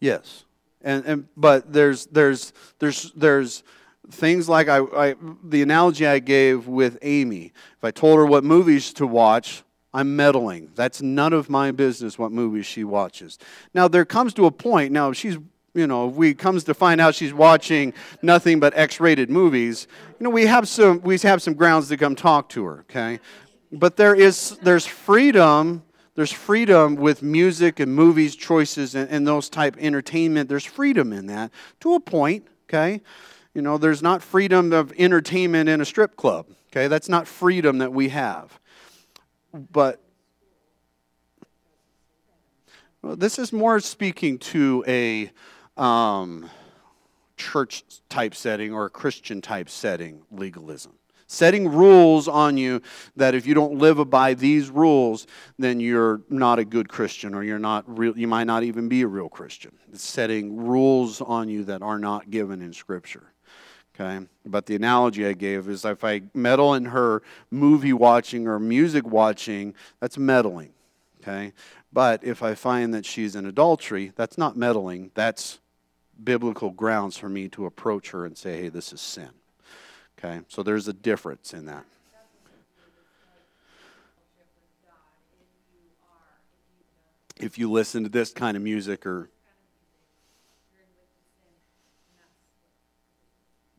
[0.00, 0.44] Yes.
[0.82, 3.62] And and but there's there's there's there's
[4.10, 7.52] things like I, I the analogy I gave with Amy.
[7.78, 10.70] If I told her what movies to watch, I'm meddling.
[10.74, 13.38] That's none of my business what movies she watches.
[13.72, 14.92] Now there comes to a point.
[14.92, 15.38] Now she's
[15.74, 20.30] you know, we comes to find out she's watching nothing but X-rated movies, you know,
[20.30, 23.20] we have some we have some grounds to come talk to her, okay?
[23.72, 25.82] But there is there's freedom,
[26.14, 30.48] there's freedom with music and movies choices and, and those type entertainment.
[30.48, 33.02] There's freedom in that to a point, okay?
[33.52, 36.86] You know, there's not freedom of entertainment in a strip club, okay?
[36.86, 38.60] That's not freedom that we have.
[39.52, 40.00] But
[43.02, 45.30] well, this is more speaking to a
[45.76, 46.48] um,
[47.36, 50.92] church type setting or a Christian type setting legalism.
[51.26, 52.82] Setting rules on you
[53.16, 55.26] that if you don't live by these rules,
[55.58, 59.02] then you're not a good Christian or you're not real, you might not even be
[59.02, 59.72] a real Christian.
[59.92, 63.32] It's setting rules on you that are not given in Scripture.
[63.94, 64.26] Okay?
[64.44, 69.06] But the analogy I gave is if I meddle in her movie watching or music
[69.06, 70.72] watching, that's meddling.
[71.22, 71.52] Okay?
[71.92, 75.60] But if I find that she's in adultery, that's not meddling, that's
[76.22, 79.30] biblical grounds for me to approach her and say, hey, this is sin.
[80.18, 80.40] Okay?
[80.48, 81.84] So there's a difference in that.
[87.36, 89.28] If you listen to this kind of music or.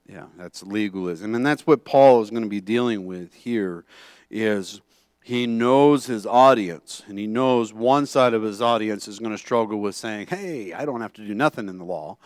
[0.07, 1.33] Yeah, that's legalism.
[1.33, 3.85] And that's what Paul is going to be dealing with here
[4.29, 4.81] is
[5.25, 9.39] he knows his audience, and he knows one side of his audience is going to
[9.39, 12.17] struggle with saying, Hey, I don't have to do nothing in the law,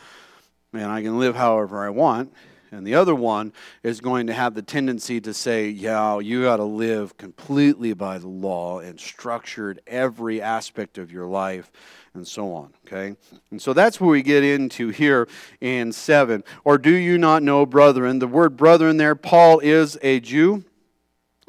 [0.74, 2.34] and I can live however I want.
[2.74, 6.58] And the other one is going to have the tendency to say, yeah, you got
[6.58, 11.72] to live completely by the law and structured every aspect of your life
[12.14, 12.74] and so on.
[12.86, 13.16] Okay?
[13.50, 15.28] And so that's where we get into here
[15.62, 16.44] in 7.
[16.64, 18.20] Or do you not know, brethren?
[18.20, 20.64] The word brethren there, Paul is a Jew.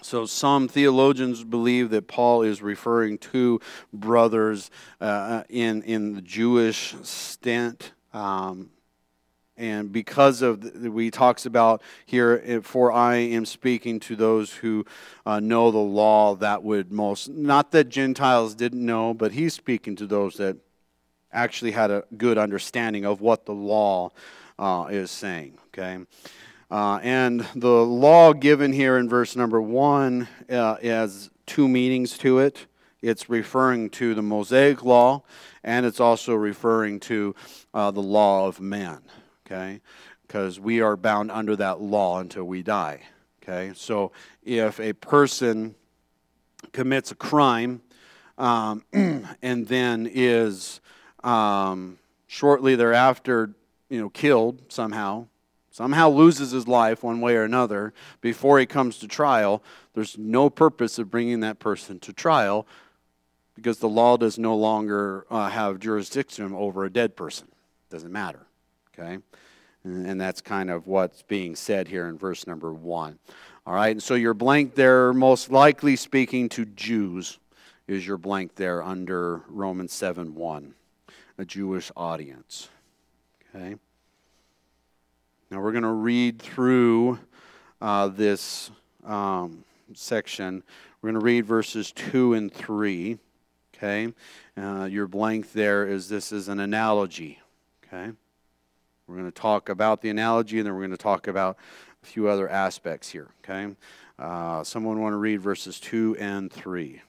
[0.03, 3.61] So, some theologians believe that Paul is referring to
[3.92, 4.70] brothers
[5.01, 7.92] uh, in, in the Jewish stint.
[8.12, 8.70] Um,
[9.61, 14.84] and because of the, we talks about here for i am speaking to those who
[15.26, 19.94] uh, know the law that would most not that gentiles didn't know but he's speaking
[19.94, 20.57] to those that
[21.32, 24.11] actually had a good understanding of what the law
[24.59, 25.98] uh, is saying okay
[26.70, 32.38] uh, and the law given here in verse number one uh, has two meanings to
[32.38, 32.66] it
[33.02, 35.22] it's referring to the mosaic law
[35.64, 37.34] and it's also referring to
[37.74, 39.00] uh, the law of man
[39.50, 39.80] okay?
[40.26, 43.02] Because we are bound under that law until we die,
[43.42, 43.72] okay?
[43.74, 44.12] So
[44.44, 45.74] if a person
[46.72, 47.82] commits a crime
[48.38, 50.80] um, and then is
[51.24, 53.50] um, shortly thereafter,
[53.88, 55.26] you know, killed somehow,
[55.70, 59.62] somehow loses his life one way or another before he comes to trial,
[59.94, 62.66] there's no purpose of bringing that person to trial
[63.54, 67.48] because the law does no longer uh, have jurisdiction over a dead person.
[67.90, 68.46] Doesn't matter.
[68.94, 69.18] Okay?
[69.84, 73.18] And that's kind of what's being said here in verse number one.
[73.66, 77.38] All right, and so your blank there, most likely speaking to Jews,
[77.86, 80.74] is your blank there under Romans 7 1,
[81.38, 82.68] a Jewish audience.
[83.54, 83.76] Okay?
[85.51, 87.18] Now we're going to read through
[87.80, 88.70] uh, this
[89.05, 90.62] um, section.
[91.03, 93.18] We're going to read verses 2 and 3.
[93.74, 94.12] Okay?
[94.57, 97.40] Uh, your blank there is this is an analogy.
[97.84, 98.12] Okay?
[99.09, 101.57] We're going to talk about the analogy and then we're going to talk about
[102.01, 103.26] a few other aspects here.
[103.42, 103.74] Okay?
[104.20, 107.03] Uh, someone want to read verses 2 and 3.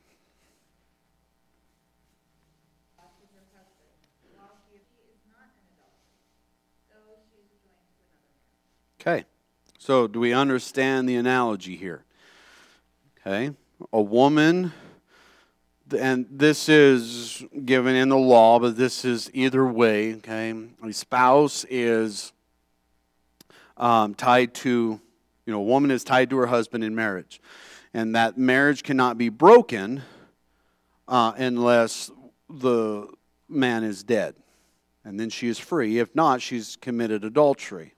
[9.01, 9.25] Okay.
[9.79, 12.03] So, do we understand the analogy here?
[13.19, 13.51] Okay.
[13.91, 14.71] A woman
[15.93, 20.15] and this is given in the law, but this is either way.
[20.15, 22.31] Okay, a spouse is
[23.77, 24.99] um, tied to,
[25.45, 27.41] you know, a woman is tied to her husband in marriage,
[27.93, 30.01] and that marriage cannot be broken
[31.07, 32.11] uh, unless
[32.49, 33.07] the
[33.49, 34.35] man is dead,
[35.03, 35.99] and then she is free.
[35.99, 37.95] If not, she's committed adultery.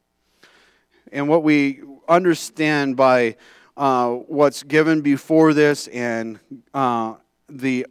[1.11, 3.35] And what we understand by
[3.75, 6.39] uh, what's given before this and
[6.73, 7.15] uh,
[7.49, 7.87] the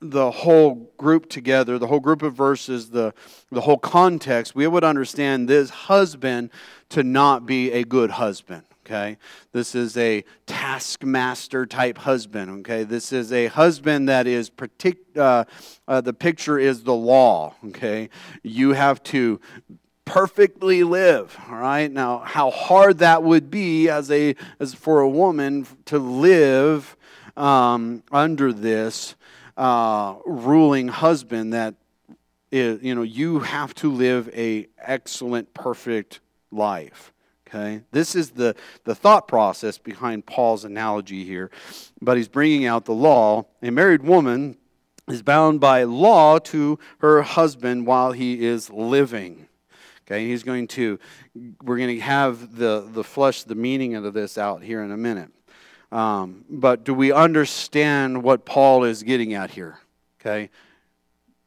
[0.00, 3.14] the whole group together, the whole group of verses, the,
[3.50, 6.50] the whole context, we would understand this husband
[6.90, 8.64] to not be a good husband.
[8.84, 9.16] Okay,
[9.52, 12.50] this is a taskmaster type husband.
[12.60, 15.44] Okay, this is a husband that is partic- uh,
[15.88, 17.54] uh, the picture is the law.
[17.68, 18.10] Okay,
[18.42, 19.40] you have to
[20.04, 25.08] perfectly live all right now how hard that would be as a as for a
[25.08, 26.96] woman to live
[27.36, 29.14] um, under this
[29.56, 31.74] uh, ruling husband that
[32.54, 36.20] is, you know, you have to live a excellent, perfect
[36.52, 37.12] life.
[37.48, 37.82] Okay?
[37.90, 41.50] This is the, the thought process behind Paul's analogy here.
[42.00, 43.46] But he's bringing out the law.
[43.62, 44.56] A married woman
[45.08, 49.48] is bound by law to her husband while he is living.
[50.06, 50.98] Okay, he's going to,
[51.62, 54.96] we're going to have the, the flesh, the meaning of this out here in a
[54.98, 55.30] minute.
[55.90, 59.78] Um, but do we understand what Paul is getting at here?
[60.20, 60.50] Okay.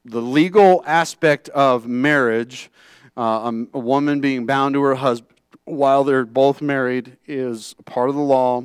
[0.06, 2.72] The legal aspect of marriage,
[3.18, 8.10] uh, a, a woman being bound to her husband while they're both married, is part
[8.10, 8.64] of the law,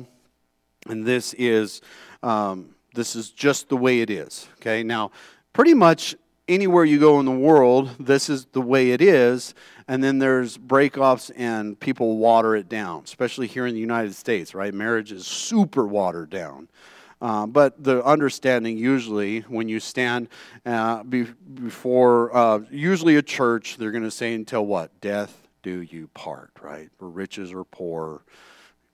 [0.87, 1.81] and this is
[2.21, 4.47] um, this is just the way it is.
[4.59, 4.83] Okay.
[4.83, 5.11] Now,
[5.51, 6.15] pretty much
[6.47, 9.53] anywhere you go in the world, this is the way it is.
[9.87, 14.55] And then there's breakoffs and people water it down, especially here in the United States,
[14.55, 14.73] right?
[14.73, 16.69] Marriage is super watered down.
[17.21, 20.27] Uh, but the understanding usually when you stand
[20.65, 24.91] uh, be, before uh, usually a church, they're going to say until what?
[24.99, 26.89] Death do you part, right?
[26.99, 28.23] For riches or poor,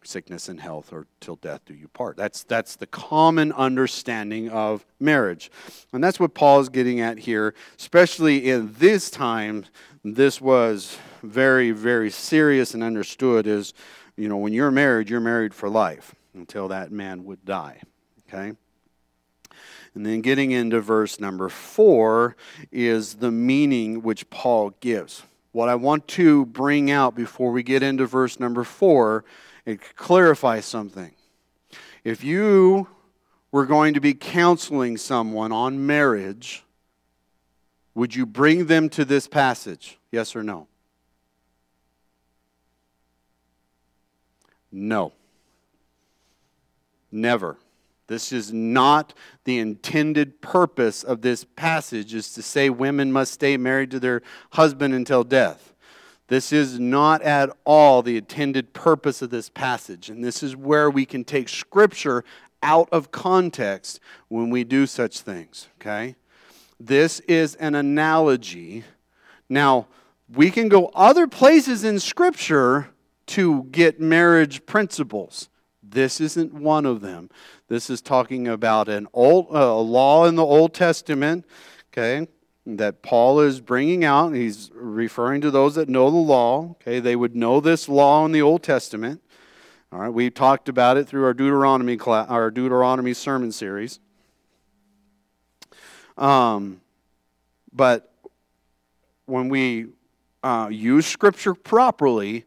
[0.03, 2.17] sickness and health or till death do you part.
[2.17, 5.51] That's that's the common understanding of marriage.
[5.93, 9.65] And that's what paul is getting at here especially in this time
[10.03, 13.73] this was very very serious and understood is
[14.15, 17.81] you know when you're married you're married for life until that man would die
[18.29, 18.55] okay?
[19.95, 22.35] And then getting into verse number four
[22.71, 25.23] is the meaning which paul gives.
[25.51, 29.25] What I want to bring out before we get into verse number four,
[29.69, 31.11] it clarifies something.
[32.03, 32.87] If you
[33.51, 36.63] were going to be counseling someone on marriage,
[37.93, 39.99] would you bring them to this passage?
[40.11, 40.67] Yes or no?
[44.71, 45.13] No.
[47.11, 47.57] Never.
[48.07, 49.13] This is not
[49.43, 54.23] the intended purpose of this passage is to say women must stay married to their
[54.53, 55.75] husband until death.
[56.29, 60.09] This is not at all the intended purpose of this passage.
[60.09, 62.23] And this is where we can take scripture
[62.61, 66.15] out of context when we do such things, okay?
[66.79, 68.83] This is an analogy.
[69.49, 69.87] Now,
[70.33, 72.89] we can go other places in scripture
[73.27, 75.49] to get marriage principles.
[75.81, 77.31] This isn't one of them.
[77.69, 81.45] This is talking about an old uh, a law in the Old Testament,
[81.91, 82.27] okay,
[82.77, 84.33] that Paul is bringing out.
[84.33, 86.71] He's referring to those that know the law.
[86.71, 89.21] Okay, they would know this law in the Old Testament.
[89.91, 93.99] All right, we talked about it through our Deuteronomy class, our Deuteronomy sermon series.
[96.17, 96.81] Um,
[97.73, 98.13] but
[99.25, 99.87] when we
[100.43, 102.45] uh, use Scripture properly,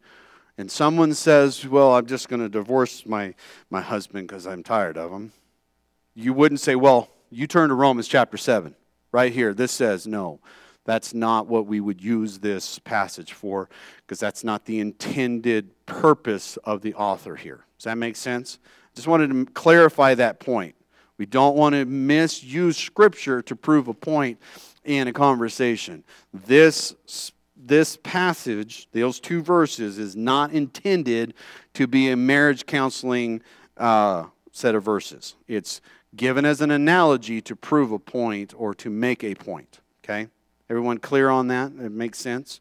[0.59, 3.35] and someone says, Well, I'm just going to divorce my,
[3.71, 5.33] my husband because I'm tired of him,
[6.15, 8.75] you wouldn't say, Well, you turn to Romans chapter 7.
[9.13, 10.41] Right here, this says, No,
[10.85, 16.57] that's not what we would use this passage for because that's not the intended purpose
[16.65, 17.65] of the author here.
[17.79, 18.59] Does that make sense?
[18.95, 20.75] Just wanted to clarify that point.
[21.19, 24.39] We don't want to misuse Scripture to prove a point
[24.85, 26.05] in a conversation.
[26.33, 26.95] This
[27.65, 31.35] this passage, those two verses, is not intended
[31.75, 33.41] to be a marriage counseling
[33.77, 35.37] uh, set of verses.
[35.47, 35.81] It's
[36.15, 39.81] given as an analogy to prove a point or to make a point.
[40.05, 40.29] Okay?
[40.69, 41.73] Everyone clear on that?
[41.73, 42.61] It makes sense?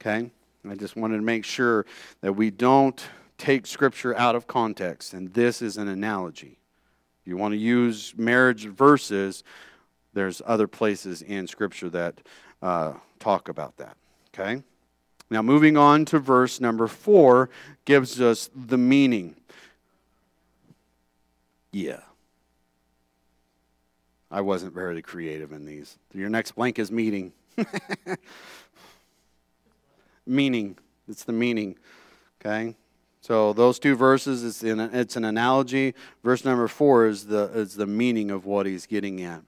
[0.00, 0.30] Okay?
[0.68, 1.86] I just wanted to make sure
[2.20, 3.00] that we don't
[3.38, 6.58] take Scripture out of context, and this is an analogy.
[7.22, 9.44] If you want to use marriage verses,
[10.12, 12.20] there's other places in Scripture that
[12.62, 13.96] uh, talk about that.
[14.34, 14.62] Okay?
[15.30, 17.50] Now, moving on to verse number four
[17.84, 19.36] gives us the meaning.
[21.72, 22.00] Yeah.
[24.36, 25.96] I wasn't very creative in these.
[26.12, 27.32] Your next blank is meaning.
[30.26, 30.76] meaning.
[31.08, 31.78] It's the meaning.
[32.38, 32.76] Okay?
[33.22, 35.94] So those two verses, it's, in it's an analogy.
[36.22, 39.40] Verse number four is the, is the meaning of what he's getting at.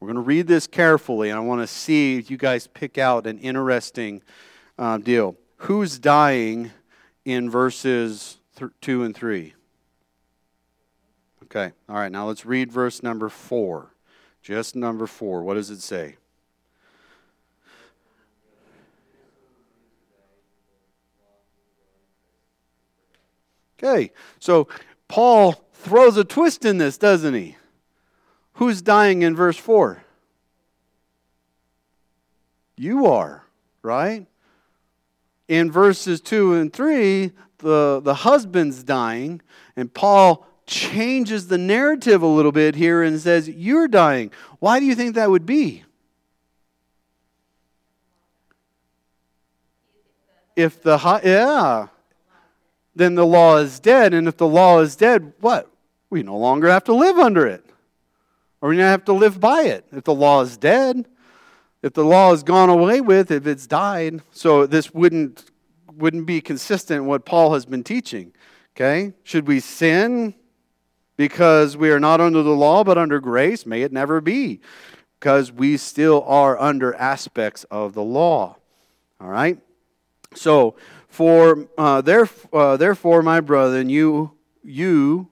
[0.00, 2.98] We're going to read this carefully, and I want to see if you guys pick
[2.98, 4.24] out an interesting
[4.76, 5.36] uh, deal.
[5.58, 6.72] Who's dying
[7.24, 9.54] in verses th- 2 and 3?
[11.44, 13.92] Okay, all right, now let's read verse number 4.
[14.42, 15.42] Just number 4.
[15.42, 16.16] What does it say?
[23.82, 24.68] Okay, so
[25.08, 27.56] Paul throws a twist in this, doesn't he?
[28.54, 30.02] Who's dying in verse 4?
[32.76, 33.44] You are,
[33.82, 34.26] right?
[35.48, 39.42] In verses 2 and 3, the, the husband's dying,
[39.74, 44.30] and Paul changes the narrative a little bit here and says, You're dying.
[44.58, 45.84] Why do you think that would be?
[50.54, 51.88] If the, yeah,
[52.94, 54.12] then the law is dead.
[54.12, 55.70] And if the law is dead, what?
[56.10, 57.64] We no longer have to live under it
[58.62, 61.06] or we don't have to live by it if the law is dead
[61.82, 65.50] if the law is gone away with if it's died so this wouldn't
[65.96, 68.32] wouldn't be consistent with what paul has been teaching
[68.74, 70.32] okay should we sin
[71.16, 74.60] because we are not under the law but under grace may it never be
[75.18, 78.56] because we still are under aspects of the law
[79.20, 79.58] all right
[80.34, 80.74] so
[81.08, 82.02] for uh,
[82.52, 84.32] uh, therefore my brethren you
[84.64, 85.28] you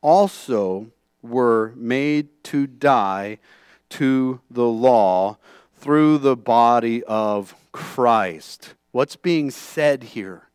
[0.00, 0.86] also
[1.22, 3.38] were made to die
[3.88, 5.36] to the law
[5.76, 8.74] through the body of Christ.
[8.92, 10.48] What's being said here?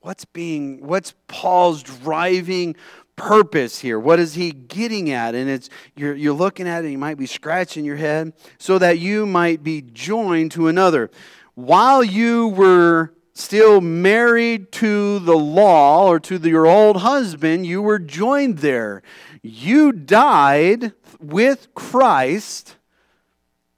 [0.00, 2.76] What's being what's Paul's driving
[3.18, 3.98] purpose here?
[4.00, 5.34] What is he getting at?
[5.34, 8.98] And it's you're you're looking at it, you might be scratching your head, so that
[8.98, 11.10] you might be joined to another.
[11.54, 17.82] While you were still married to the law or to the, your old husband, you
[17.82, 19.02] were joined there.
[19.42, 22.76] You died with Christ,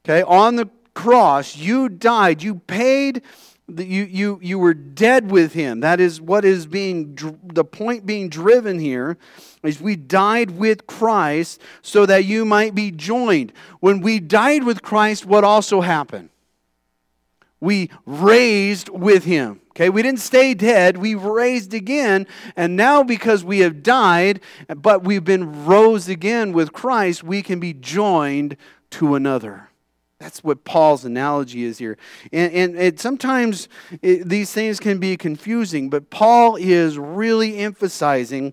[0.04, 1.56] okay, on the cross.
[1.56, 2.42] You died.
[2.42, 3.22] You paid.
[3.78, 5.80] You, you, you were dead with him.
[5.80, 9.16] That is what is being, the point being driven here
[9.62, 13.52] is we died with Christ so that you might be joined.
[13.80, 16.30] When we died with Christ, what also happened?
[17.60, 19.60] we raised with him.
[19.70, 22.26] Okay, we didn't stay dead, we raised again.
[22.56, 27.60] And now, because we have died, but we've been rose again with Christ, we can
[27.60, 28.56] be joined
[28.90, 29.69] to another.
[30.20, 31.96] That's what Paul's analogy is here.
[32.30, 33.68] And, and it, sometimes
[34.02, 38.52] it, these things can be confusing, but Paul is really emphasizing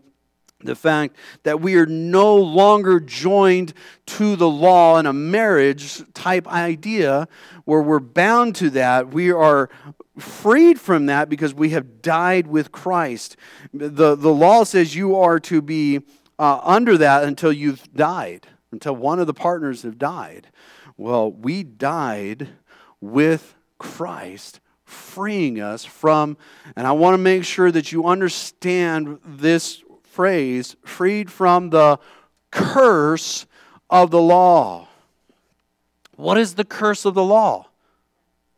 [0.63, 3.73] the fact that we are no longer joined
[4.05, 7.27] to the law in a marriage type idea
[7.65, 9.09] where we're bound to that.
[9.09, 9.69] We are
[10.17, 13.35] freed from that because we have died with Christ.
[13.73, 15.99] The, the law says you are to be
[16.39, 20.47] uh, under that until you've died, until one of the partners have died.
[20.97, 22.49] Well, we died
[22.99, 26.37] with Christ freeing us from,
[26.75, 31.99] and I want to make sure that you understand this phrase freed from the
[32.51, 33.45] curse
[33.89, 34.87] of the law.
[36.15, 37.67] What is the curse of the law?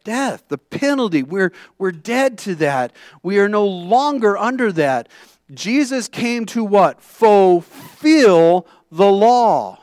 [0.05, 1.23] Death, the penalty.
[1.23, 2.93] We're, we're dead to that.
[3.21, 5.09] We are no longer under that.
[5.53, 7.01] Jesus came to what?
[7.01, 9.79] Fulfill the law.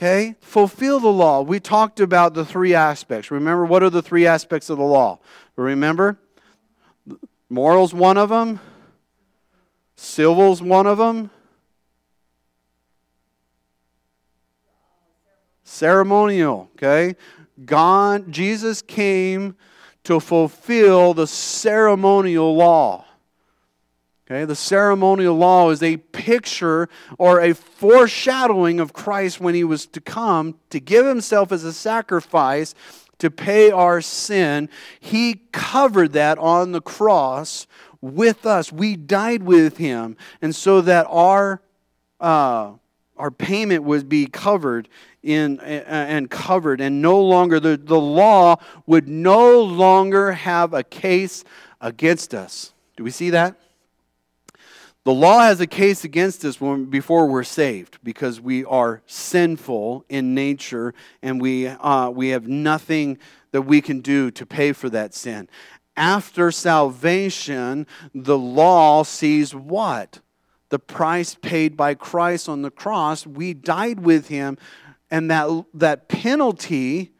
[0.00, 0.34] Okay?
[0.40, 1.42] Fulfill the law.
[1.42, 3.30] We talked about the three aspects.
[3.30, 5.18] Remember, what are the three aspects of the law?
[5.56, 6.18] Remember?
[7.50, 8.60] Morals, one of them.
[9.96, 11.28] Civil's one of them.
[15.64, 17.14] Ceremonial, okay?
[17.62, 19.54] God, Jesus came
[20.04, 23.04] to fulfill the ceremonial law.
[24.30, 29.86] Okay, the ceremonial law is a picture or a foreshadowing of Christ when he was
[29.86, 32.72] to come to give himself as a sacrifice
[33.18, 34.68] to pay our sin.
[35.00, 37.66] He covered that on the cross
[38.00, 38.70] with us.
[38.70, 40.16] We died with him.
[40.40, 41.60] And so that our,
[42.20, 42.74] uh,
[43.16, 44.88] our payment would be covered
[45.24, 51.44] in and covered and no longer the, the law would no longer have a case
[51.80, 53.54] against us do we see that
[55.04, 60.04] the law has a case against us when, before we're saved because we are sinful
[60.08, 63.18] in nature and we, uh, we have nothing
[63.52, 65.48] that we can do to pay for that sin
[66.00, 70.20] after salvation, the law sees what?
[70.70, 73.26] The price paid by Christ on the cross.
[73.26, 74.56] We died with him,
[75.10, 77.12] and that, that penalty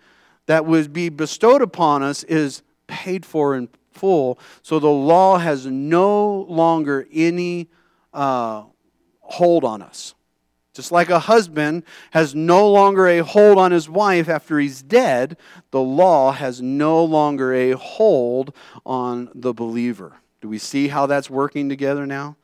[0.47, 4.39] that would be bestowed upon us is paid for in full.
[4.63, 7.69] So the law has no longer any
[8.13, 8.65] uh,
[9.21, 10.15] hold on us.
[10.73, 11.83] Just like a husband
[12.13, 15.37] has no longer a hold on his wife after he's dead,
[15.73, 18.55] the law has no longer a hold
[18.87, 20.15] on the believer.
[20.41, 22.37] Do we see how that's working together now?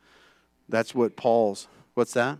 [0.68, 1.68] That's what Paul's.
[1.94, 2.38] What's that?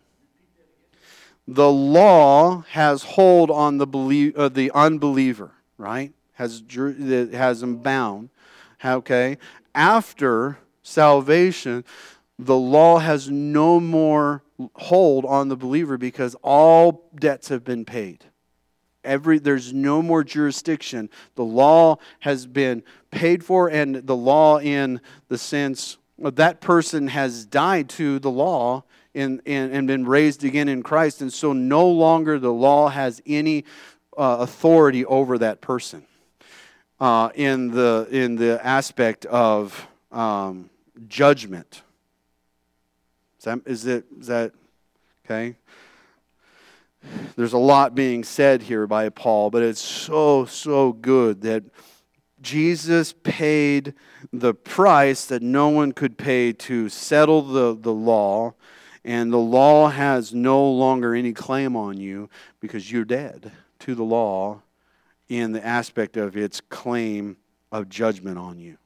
[1.48, 6.12] The law has hold on the belie- uh, the unbeliever, right?
[6.34, 6.62] Has
[7.32, 8.30] has him bound.
[8.84, 9.38] Okay.
[9.74, 11.84] After salvation,
[12.38, 14.42] the law has no more
[14.74, 18.24] hold on the believer because all debts have been paid.
[19.04, 21.08] Every, there's no more jurisdiction.
[21.36, 27.44] The law has been paid for, and the law, in the sense that person has
[27.44, 31.88] died to the law in, in, and been raised again in Christ, and so no
[31.88, 33.64] longer the law has any
[34.16, 36.06] uh, authority over that person
[37.00, 40.70] uh, in, the, in the aspect of um,
[41.08, 41.82] judgment
[43.46, 44.52] that, is, it, is that
[45.24, 45.54] okay?
[47.36, 51.62] There's a lot being said here by Paul, but it's so, so good that
[52.42, 53.94] Jesus paid
[54.32, 58.54] the price that no one could pay to settle the, the law,
[59.04, 62.28] and the law has no longer any claim on you
[62.58, 64.60] because you're dead to the law
[65.28, 67.36] in the aspect of its claim
[67.72, 68.78] of judgment on you.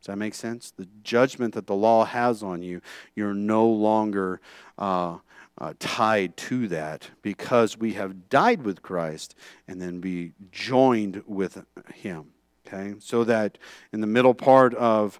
[0.00, 0.72] Does that make sense?
[0.76, 2.80] The judgment that the law has on you,
[3.14, 4.40] you're no longer
[4.78, 5.18] uh,
[5.58, 9.34] uh, tied to that because we have died with Christ
[9.66, 12.26] and then be joined with Him.
[12.66, 12.94] Okay?
[13.00, 13.58] So that
[13.92, 15.18] in the middle part of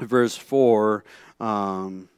[0.00, 1.04] verse 4,
[1.40, 2.08] um,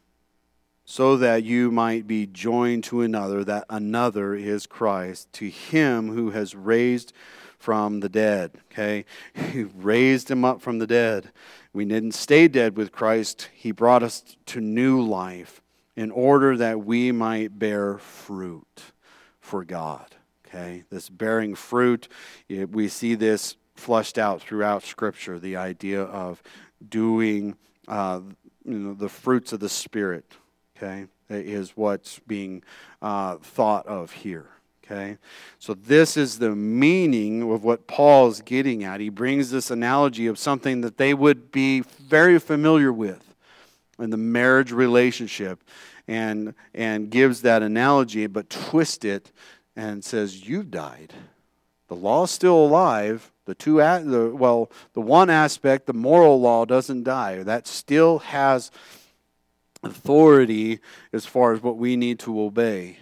[0.90, 6.30] so that you might be joined to another, that another is Christ, to Him who
[6.30, 7.12] has raised
[7.58, 8.52] from the dead.
[8.72, 9.04] Okay?
[9.52, 11.30] He raised Him up from the dead
[11.72, 13.48] we didn't stay dead with Christ.
[13.54, 15.62] He brought us to new life
[15.96, 18.82] in order that we might bear fruit
[19.40, 20.16] for God.
[20.46, 20.84] Okay?
[20.90, 22.08] This bearing fruit,
[22.48, 26.42] we see this flushed out throughout Scripture the idea of
[26.86, 28.20] doing uh,
[28.64, 30.24] you know, the fruits of the Spirit.
[30.82, 31.06] Okay?
[31.28, 32.62] Is what's being
[33.02, 34.46] uh, thought of here.
[34.84, 35.18] Okay?
[35.58, 39.00] So, this is the meaning of what Paul's getting at.
[39.00, 43.34] He brings this analogy of something that they would be very familiar with
[44.00, 45.62] in the marriage relationship
[46.08, 49.30] and, and gives that analogy, but twists it
[49.76, 51.12] and says, You've died.
[51.86, 53.30] The law is still alive.
[53.46, 57.42] The two, the, well, the one aspect, the moral law, doesn't die.
[57.42, 58.70] That still has
[59.82, 60.80] authority
[61.12, 62.98] as far as what we need to obey.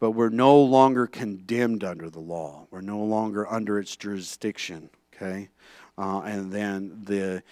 [0.00, 2.66] But we're no longer condemned under the law.
[2.70, 4.90] We're no longer under its jurisdiction.
[5.14, 5.48] Okay,
[5.96, 7.42] uh, and then the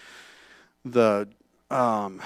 [0.85, 1.29] the
[1.71, 2.21] um,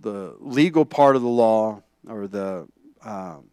[0.00, 2.66] the legal part of the law or the
[3.04, 3.44] um,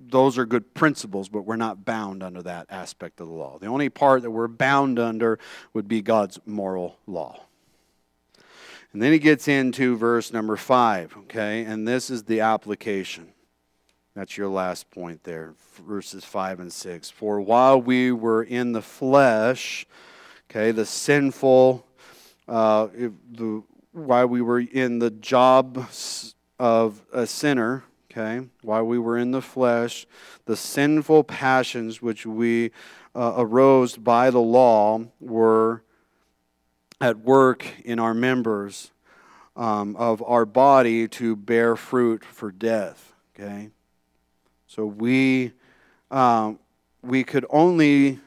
[0.00, 3.58] those are good principles, but we're not bound under that aspect of the law.
[3.58, 5.38] The only part that we're bound under
[5.72, 7.44] would be God's moral law.
[8.92, 11.64] And then he gets into verse number five, okay?
[11.64, 13.32] And this is the application.
[14.14, 15.54] That's your last point there,
[15.86, 17.10] verses five and six.
[17.10, 19.86] For while we were in the flesh,
[20.50, 21.86] okay, the sinful,
[22.48, 22.88] uh,
[23.30, 23.62] the,
[23.92, 25.88] while we were in the job
[26.58, 30.06] of a sinner, okay, while we were in the flesh,
[30.46, 32.72] the sinful passions which we
[33.14, 35.82] uh, arose by the law were
[37.00, 38.90] at work in our members
[39.56, 43.12] um, of our body to bear fruit for death.
[43.34, 43.70] Okay,
[44.66, 45.52] so we
[46.10, 46.58] um,
[47.02, 48.18] we could only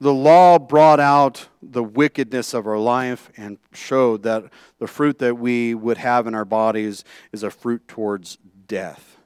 [0.00, 4.44] the law brought out the wickedness of our life and showed that
[4.78, 9.16] the fruit that we would have in our bodies is a fruit towards death.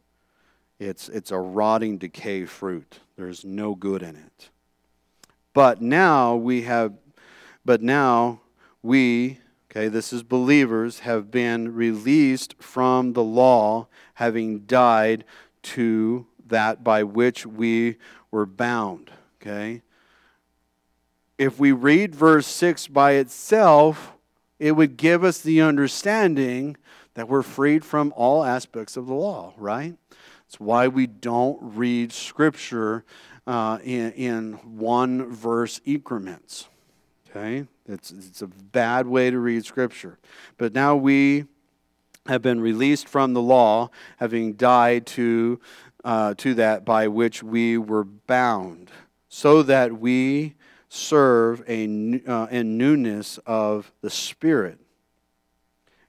[0.79, 3.01] It's, it's a rotting decay fruit.
[3.17, 4.51] There's no good in it.
[5.53, 6.93] But now we have,
[7.65, 8.41] but now
[8.83, 9.39] we,
[9.71, 15.25] okay, this is believers, have been released from the law, having died
[15.63, 17.97] to that by which we
[18.31, 19.11] were bound,
[19.41, 19.83] okay?
[21.37, 24.13] If we read verse 6 by itself,
[24.59, 26.77] it would give us the understanding
[27.15, 29.97] that we're freed from all aspects of the law, right?
[30.47, 33.05] It's why we don't read Scripture
[33.47, 36.69] uh, in, in one verse increments.
[37.31, 37.67] Okay?
[37.89, 40.19] It's, it's a bad way to read Scripture.
[40.59, 41.47] But now we
[42.27, 45.59] have been released from the law, having died to,
[46.05, 48.91] uh, to that by which we were bound,
[49.29, 50.55] so that we
[50.91, 51.85] serve a,
[52.27, 54.79] uh, in newness of the Spirit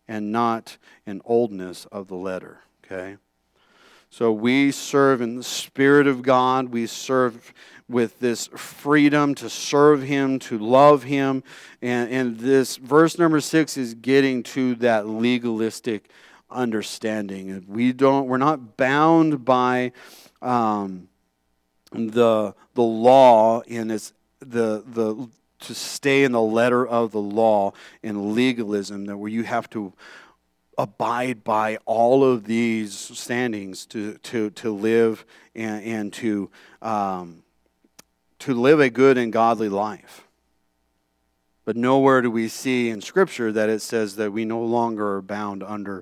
[0.07, 2.61] and not in oldness of the letter.
[2.83, 3.17] Okay?
[4.09, 6.69] So we serve in the Spirit of God.
[6.69, 7.53] We serve
[7.87, 11.43] with this freedom to serve Him, to love Him.
[11.81, 16.09] And, and this verse number six is getting to that legalistic
[16.49, 17.65] understanding.
[17.67, 19.91] We don't, we're not bound by
[20.41, 21.07] um,
[21.91, 25.27] the, the law in its the, the
[25.59, 29.91] to stay in the letter of the law in legalism, that where you have to
[30.79, 36.49] abide by all of these standings to, to, to live and, and to,
[36.81, 37.43] um,
[38.39, 40.25] to live a good and godly life.
[41.65, 45.21] But nowhere do we see in Scripture that it says that we no longer are
[45.21, 46.01] bound under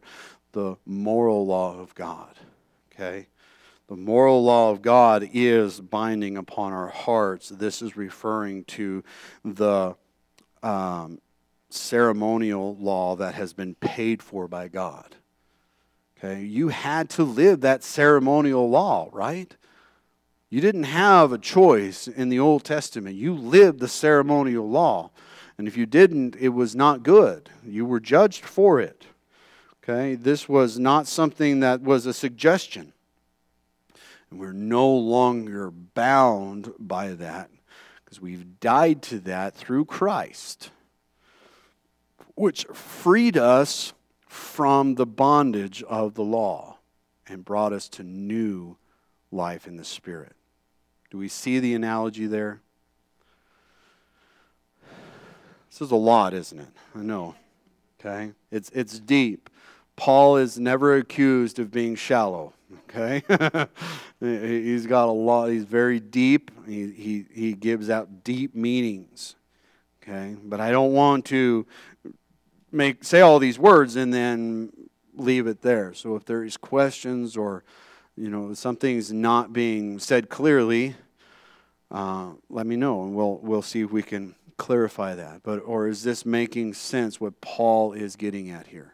[0.51, 2.35] the moral law of God.
[2.93, 3.25] Okay?
[3.87, 7.49] The moral law of God is binding upon our hearts.
[7.49, 9.03] This is referring to
[9.43, 9.95] the
[10.61, 11.19] um,
[11.69, 15.15] ceremonial law that has been paid for by God.
[16.17, 19.55] Okay, you had to live that ceremonial law, right?
[20.49, 23.15] You didn't have a choice in the Old Testament.
[23.15, 25.11] You lived the ceremonial law.
[25.57, 27.49] And if you didn't, it was not good.
[27.65, 29.05] You were judged for it.
[29.83, 32.93] Okay, this was not something that was a suggestion.
[34.31, 37.49] We're no longer bound by that
[38.03, 40.71] because we've died to that through Christ,
[42.37, 43.93] which freed us
[44.27, 46.77] from the bondage of the law
[47.27, 48.77] and brought us to new
[49.31, 50.33] life in the Spirit.
[51.09, 52.61] Do we see the analogy there?
[55.71, 56.67] This is a lot, isn't it?
[56.95, 57.33] I know.
[57.99, 58.33] Okay?
[58.51, 59.49] It's, it's deep.
[59.95, 62.53] Paul is never accused of being shallow.
[62.83, 63.23] Okay?
[64.19, 66.51] he's got a lot, he's very deep.
[66.67, 69.35] He, he, he gives out deep meanings.
[70.03, 70.35] Okay?
[70.43, 71.65] But I don't want to
[72.77, 74.71] make say all these words and then
[75.15, 75.93] leave it there.
[75.93, 77.63] So if there is questions or
[78.15, 80.95] you know something's not being said clearly,
[81.91, 85.43] uh, let me know and we'll we'll see if we can clarify that.
[85.43, 88.93] But or is this making sense what Paul is getting at here?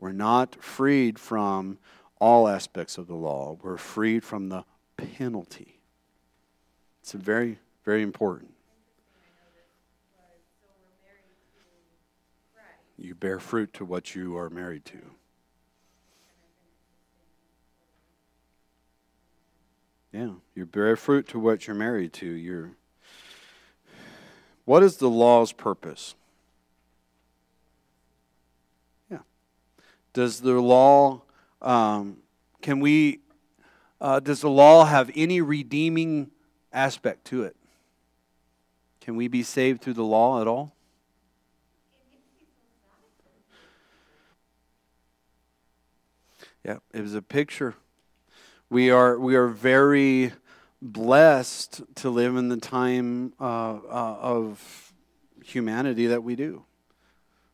[0.00, 1.78] We're not freed from
[2.20, 3.58] all aspects of the law.
[3.62, 4.64] We're freed from the
[4.96, 5.80] penalty.
[7.02, 8.52] It's very, very important.
[12.98, 14.98] You bear fruit to what you are married to.
[20.12, 22.26] Yeah, you bear fruit to what you're married to.
[22.26, 22.72] You're.
[24.64, 26.16] What is the law's purpose?
[29.10, 29.18] Yeah.
[30.12, 31.22] Does the law?
[31.62, 32.16] Um,
[32.62, 33.20] can we?
[34.00, 36.30] Uh, does the law have any redeeming
[36.72, 37.54] aspect to it?
[39.00, 40.72] Can we be saved through the law at all?
[46.64, 47.74] Yeah, it was a picture.
[48.70, 50.32] We are we are very
[50.82, 54.92] blessed to live in the time uh, uh, of
[55.44, 56.64] humanity that we do.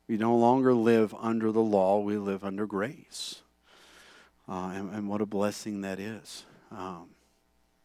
[0.09, 3.43] We no longer live under the law; we live under grace,
[4.49, 6.45] uh, and, and, what a blessing that is.
[6.71, 7.11] Um,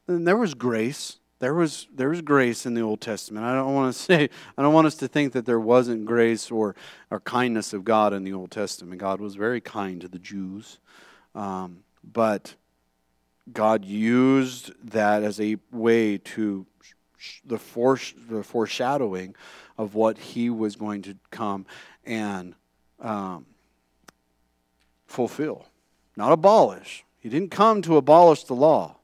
[0.07, 1.17] and there was grace.
[1.39, 3.45] There was there was grace in the Old Testament.
[3.45, 6.49] I don't want to say I don't want us to think that there wasn't grace
[6.49, 6.75] or
[7.11, 8.99] or kindness of God in the Old Testament.
[8.99, 10.79] God was very kind to the Jews.
[11.39, 12.55] Um, but
[13.53, 16.65] God used that as a way to
[17.45, 17.97] the, fore,
[18.29, 19.35] the foreshadowing
[19.77, 21.65] of what He was going to come
[22.05, 22.55] and
[22.99, 23.45] um,
[25.07, 25.65] fulfill,
[26.17, 27.05] not abolish.
[27.19, 28.97] He didn't come to abolish the law,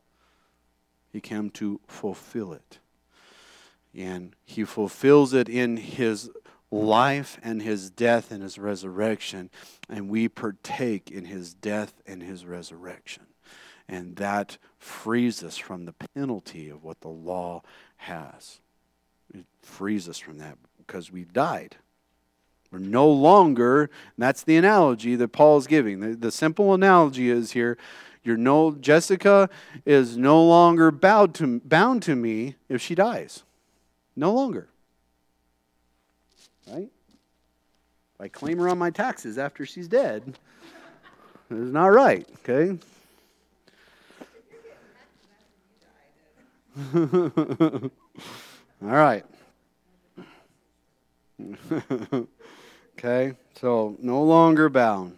[1.14, 2.80] He came to fulfill it.
[3.96, 6.30] And He fulfills it in His
[6.84, 9.50] life and his death and his resurrection,
[9.90, 13.24] and we partake in his death and his resurrection.
[13.88, 17.62] And that frees us from the penalty of what the law
[17.98, 18.60] has.
[19.34, 21.78] It frees us from that because we've died.
[22.72, 26.00] We're no longer, that's the analogy that Paul is giving.
[26.00, 27.78] The, the simple analogy is here
[28.26, 29.50] you're no Jessica
[29.86, 33.44] is no longer bound to, bound to me if she dies.
[34.16, 34.68] No longer.
[36.72, 36.90] Right?
[38.16, 40.24] If I claim her on my taxes after she's dead,
[41.52, 42.78] it's not right, okay?
[46.96, 47.90] All
[48.82, 49.26] right.
[52.98, 55.18] okay, so no longer bound.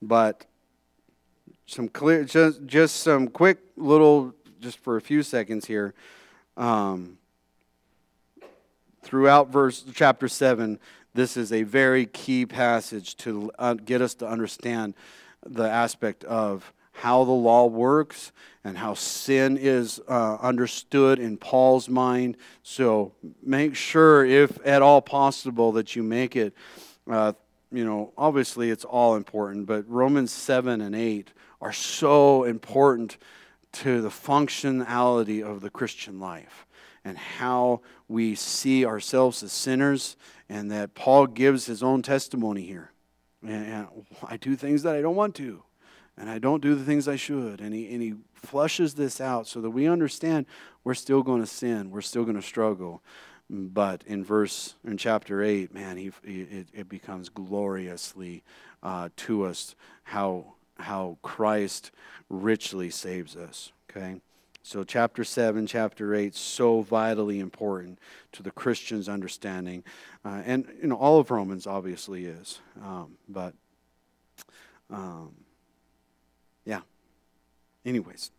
[0.00, 0.46] But
[1.66, 5.94] some clear, just, just some quick little, just for a few seconds here.
[6.56, 7.18] Um,
[9.02, 10.78] throughout verse chapter 7
[11.14, 14.94] this is a very key passage to uh, get us to understand
[15.44, 18.32] the aspect of how the law works
[18.64, 22.36] and how sin is uh, understood in Paul's mind.
[22.62, 26.54] So make sure, if at all possible, that you make it.
[27.10, 27.32] Uh,
[27.70, 33.16] you know, obviously it's all important, but Romans 7 and 8 are so important
[33.72, 36.66] to the functionality of the Christian life
[37.04, 40.16] and how we see ourselves as sinners,
[40.48, 42.92] and that Paul gives his own testimony here.
[43.42, 43.88] And, and
[44.26, 45.62] I do things that I don't want to,
[46.16, 47.60] and I don't do the things I should.
[47.60, 50.46] And he, and he flushes this out so that we understand
[50.84, 53.02] we're still going to sin, we're still going to struggle.
[53.50, 58.42] But in verse, in chapter 8, man, he, it, it becomes gloriously
[58.82, 59.74] uh, to us
[60.04, 61.90] how, how Christ
[62.30, 63.72] richly saves us.
[63.90, 64.20] Okay?
[64.64, 67.98] So, chapter 7, chapter 8, so vitally important
[68.30, 69.82] to the Christian's understanding.
[70.24, 72.60] Uh, and, you know, all of Romans obviously is.
[72.80, 73.54] Um, but,
[74.88, 75.34] um,
[76.64, 76.82] yeah.
[77.84, 78.30] Anyways,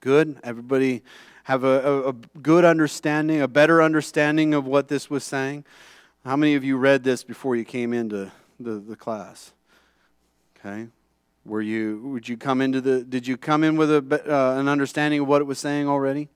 [0.00, 0.40] good.
[0.42, 1.02] Everybody
[1.44, 2.12] have a, a, a
[2.42, 5.64] good understanding, a better understanding of what this was saying.
[6.24, 9.52] How many of you read this before you came into the, the class?
[10.58, 10.88] Okay.
[11.44, 14.68] Were you, would you come into the, did you come in with a, uh, an
[14.68, 16.28] understanding of what it was saying already?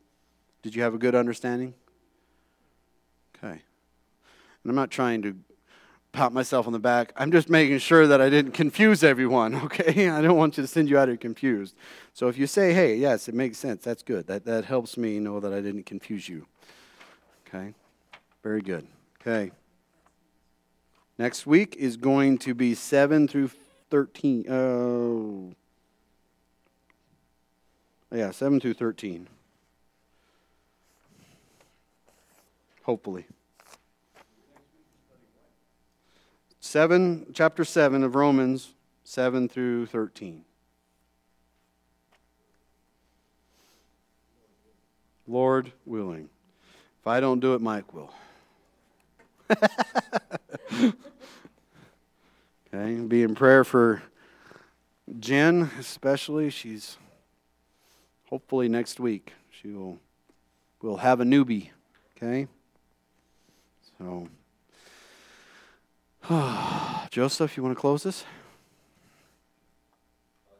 [0.62, 1.74] Did you have a good understanding?
[3.36, 3.52] Okay.
[3.52, 5.36] And I'm not trying to
[6.12, 7.12] pat myself on the back.
[7.16, 10.08] I'm just making sure that I didn't confuse everyone, okay?
[10.08, 11.74] I don't want you to send you out here confused.
[12.14, 14.26] So if you say, hey, yes, it makes sense, that's good.
[14.28, 16.46] That, that helps me know that I didn't confuse you.
[17.46, 17.74] Okay?
[18.42, 18.86] Very good.
[19.20, 19.52] Okay.
[21.18, 23.50] Next week is going to be 7 through
[23.94, 24.50] 13.
[24.50, 25.52] Oh.
[28.12, 29.28] Yeah, 7 through 13.
[32.82, 33.26] Hopefully.
[36.58, 38.72] 7, chapter 7 of Romans,
[39.04, 40.44] 7 through 13.
[45.28, 46.30] Lord willing.
[47.00, 48.12] If I don't do it, Mike will.
[52.74, 54.02] Okay, be in prayer for
[55.20, 56.50] Jen, especially.
[56.50, 56.96] She's
[58.24, 60.00] hopefully next week she will
[60.82, 61.70] will have a newbie.
[62.16, 62.48] Okay,
[63.96, 64.28] so
[67.10, 68.24] Joseph, you want to close this?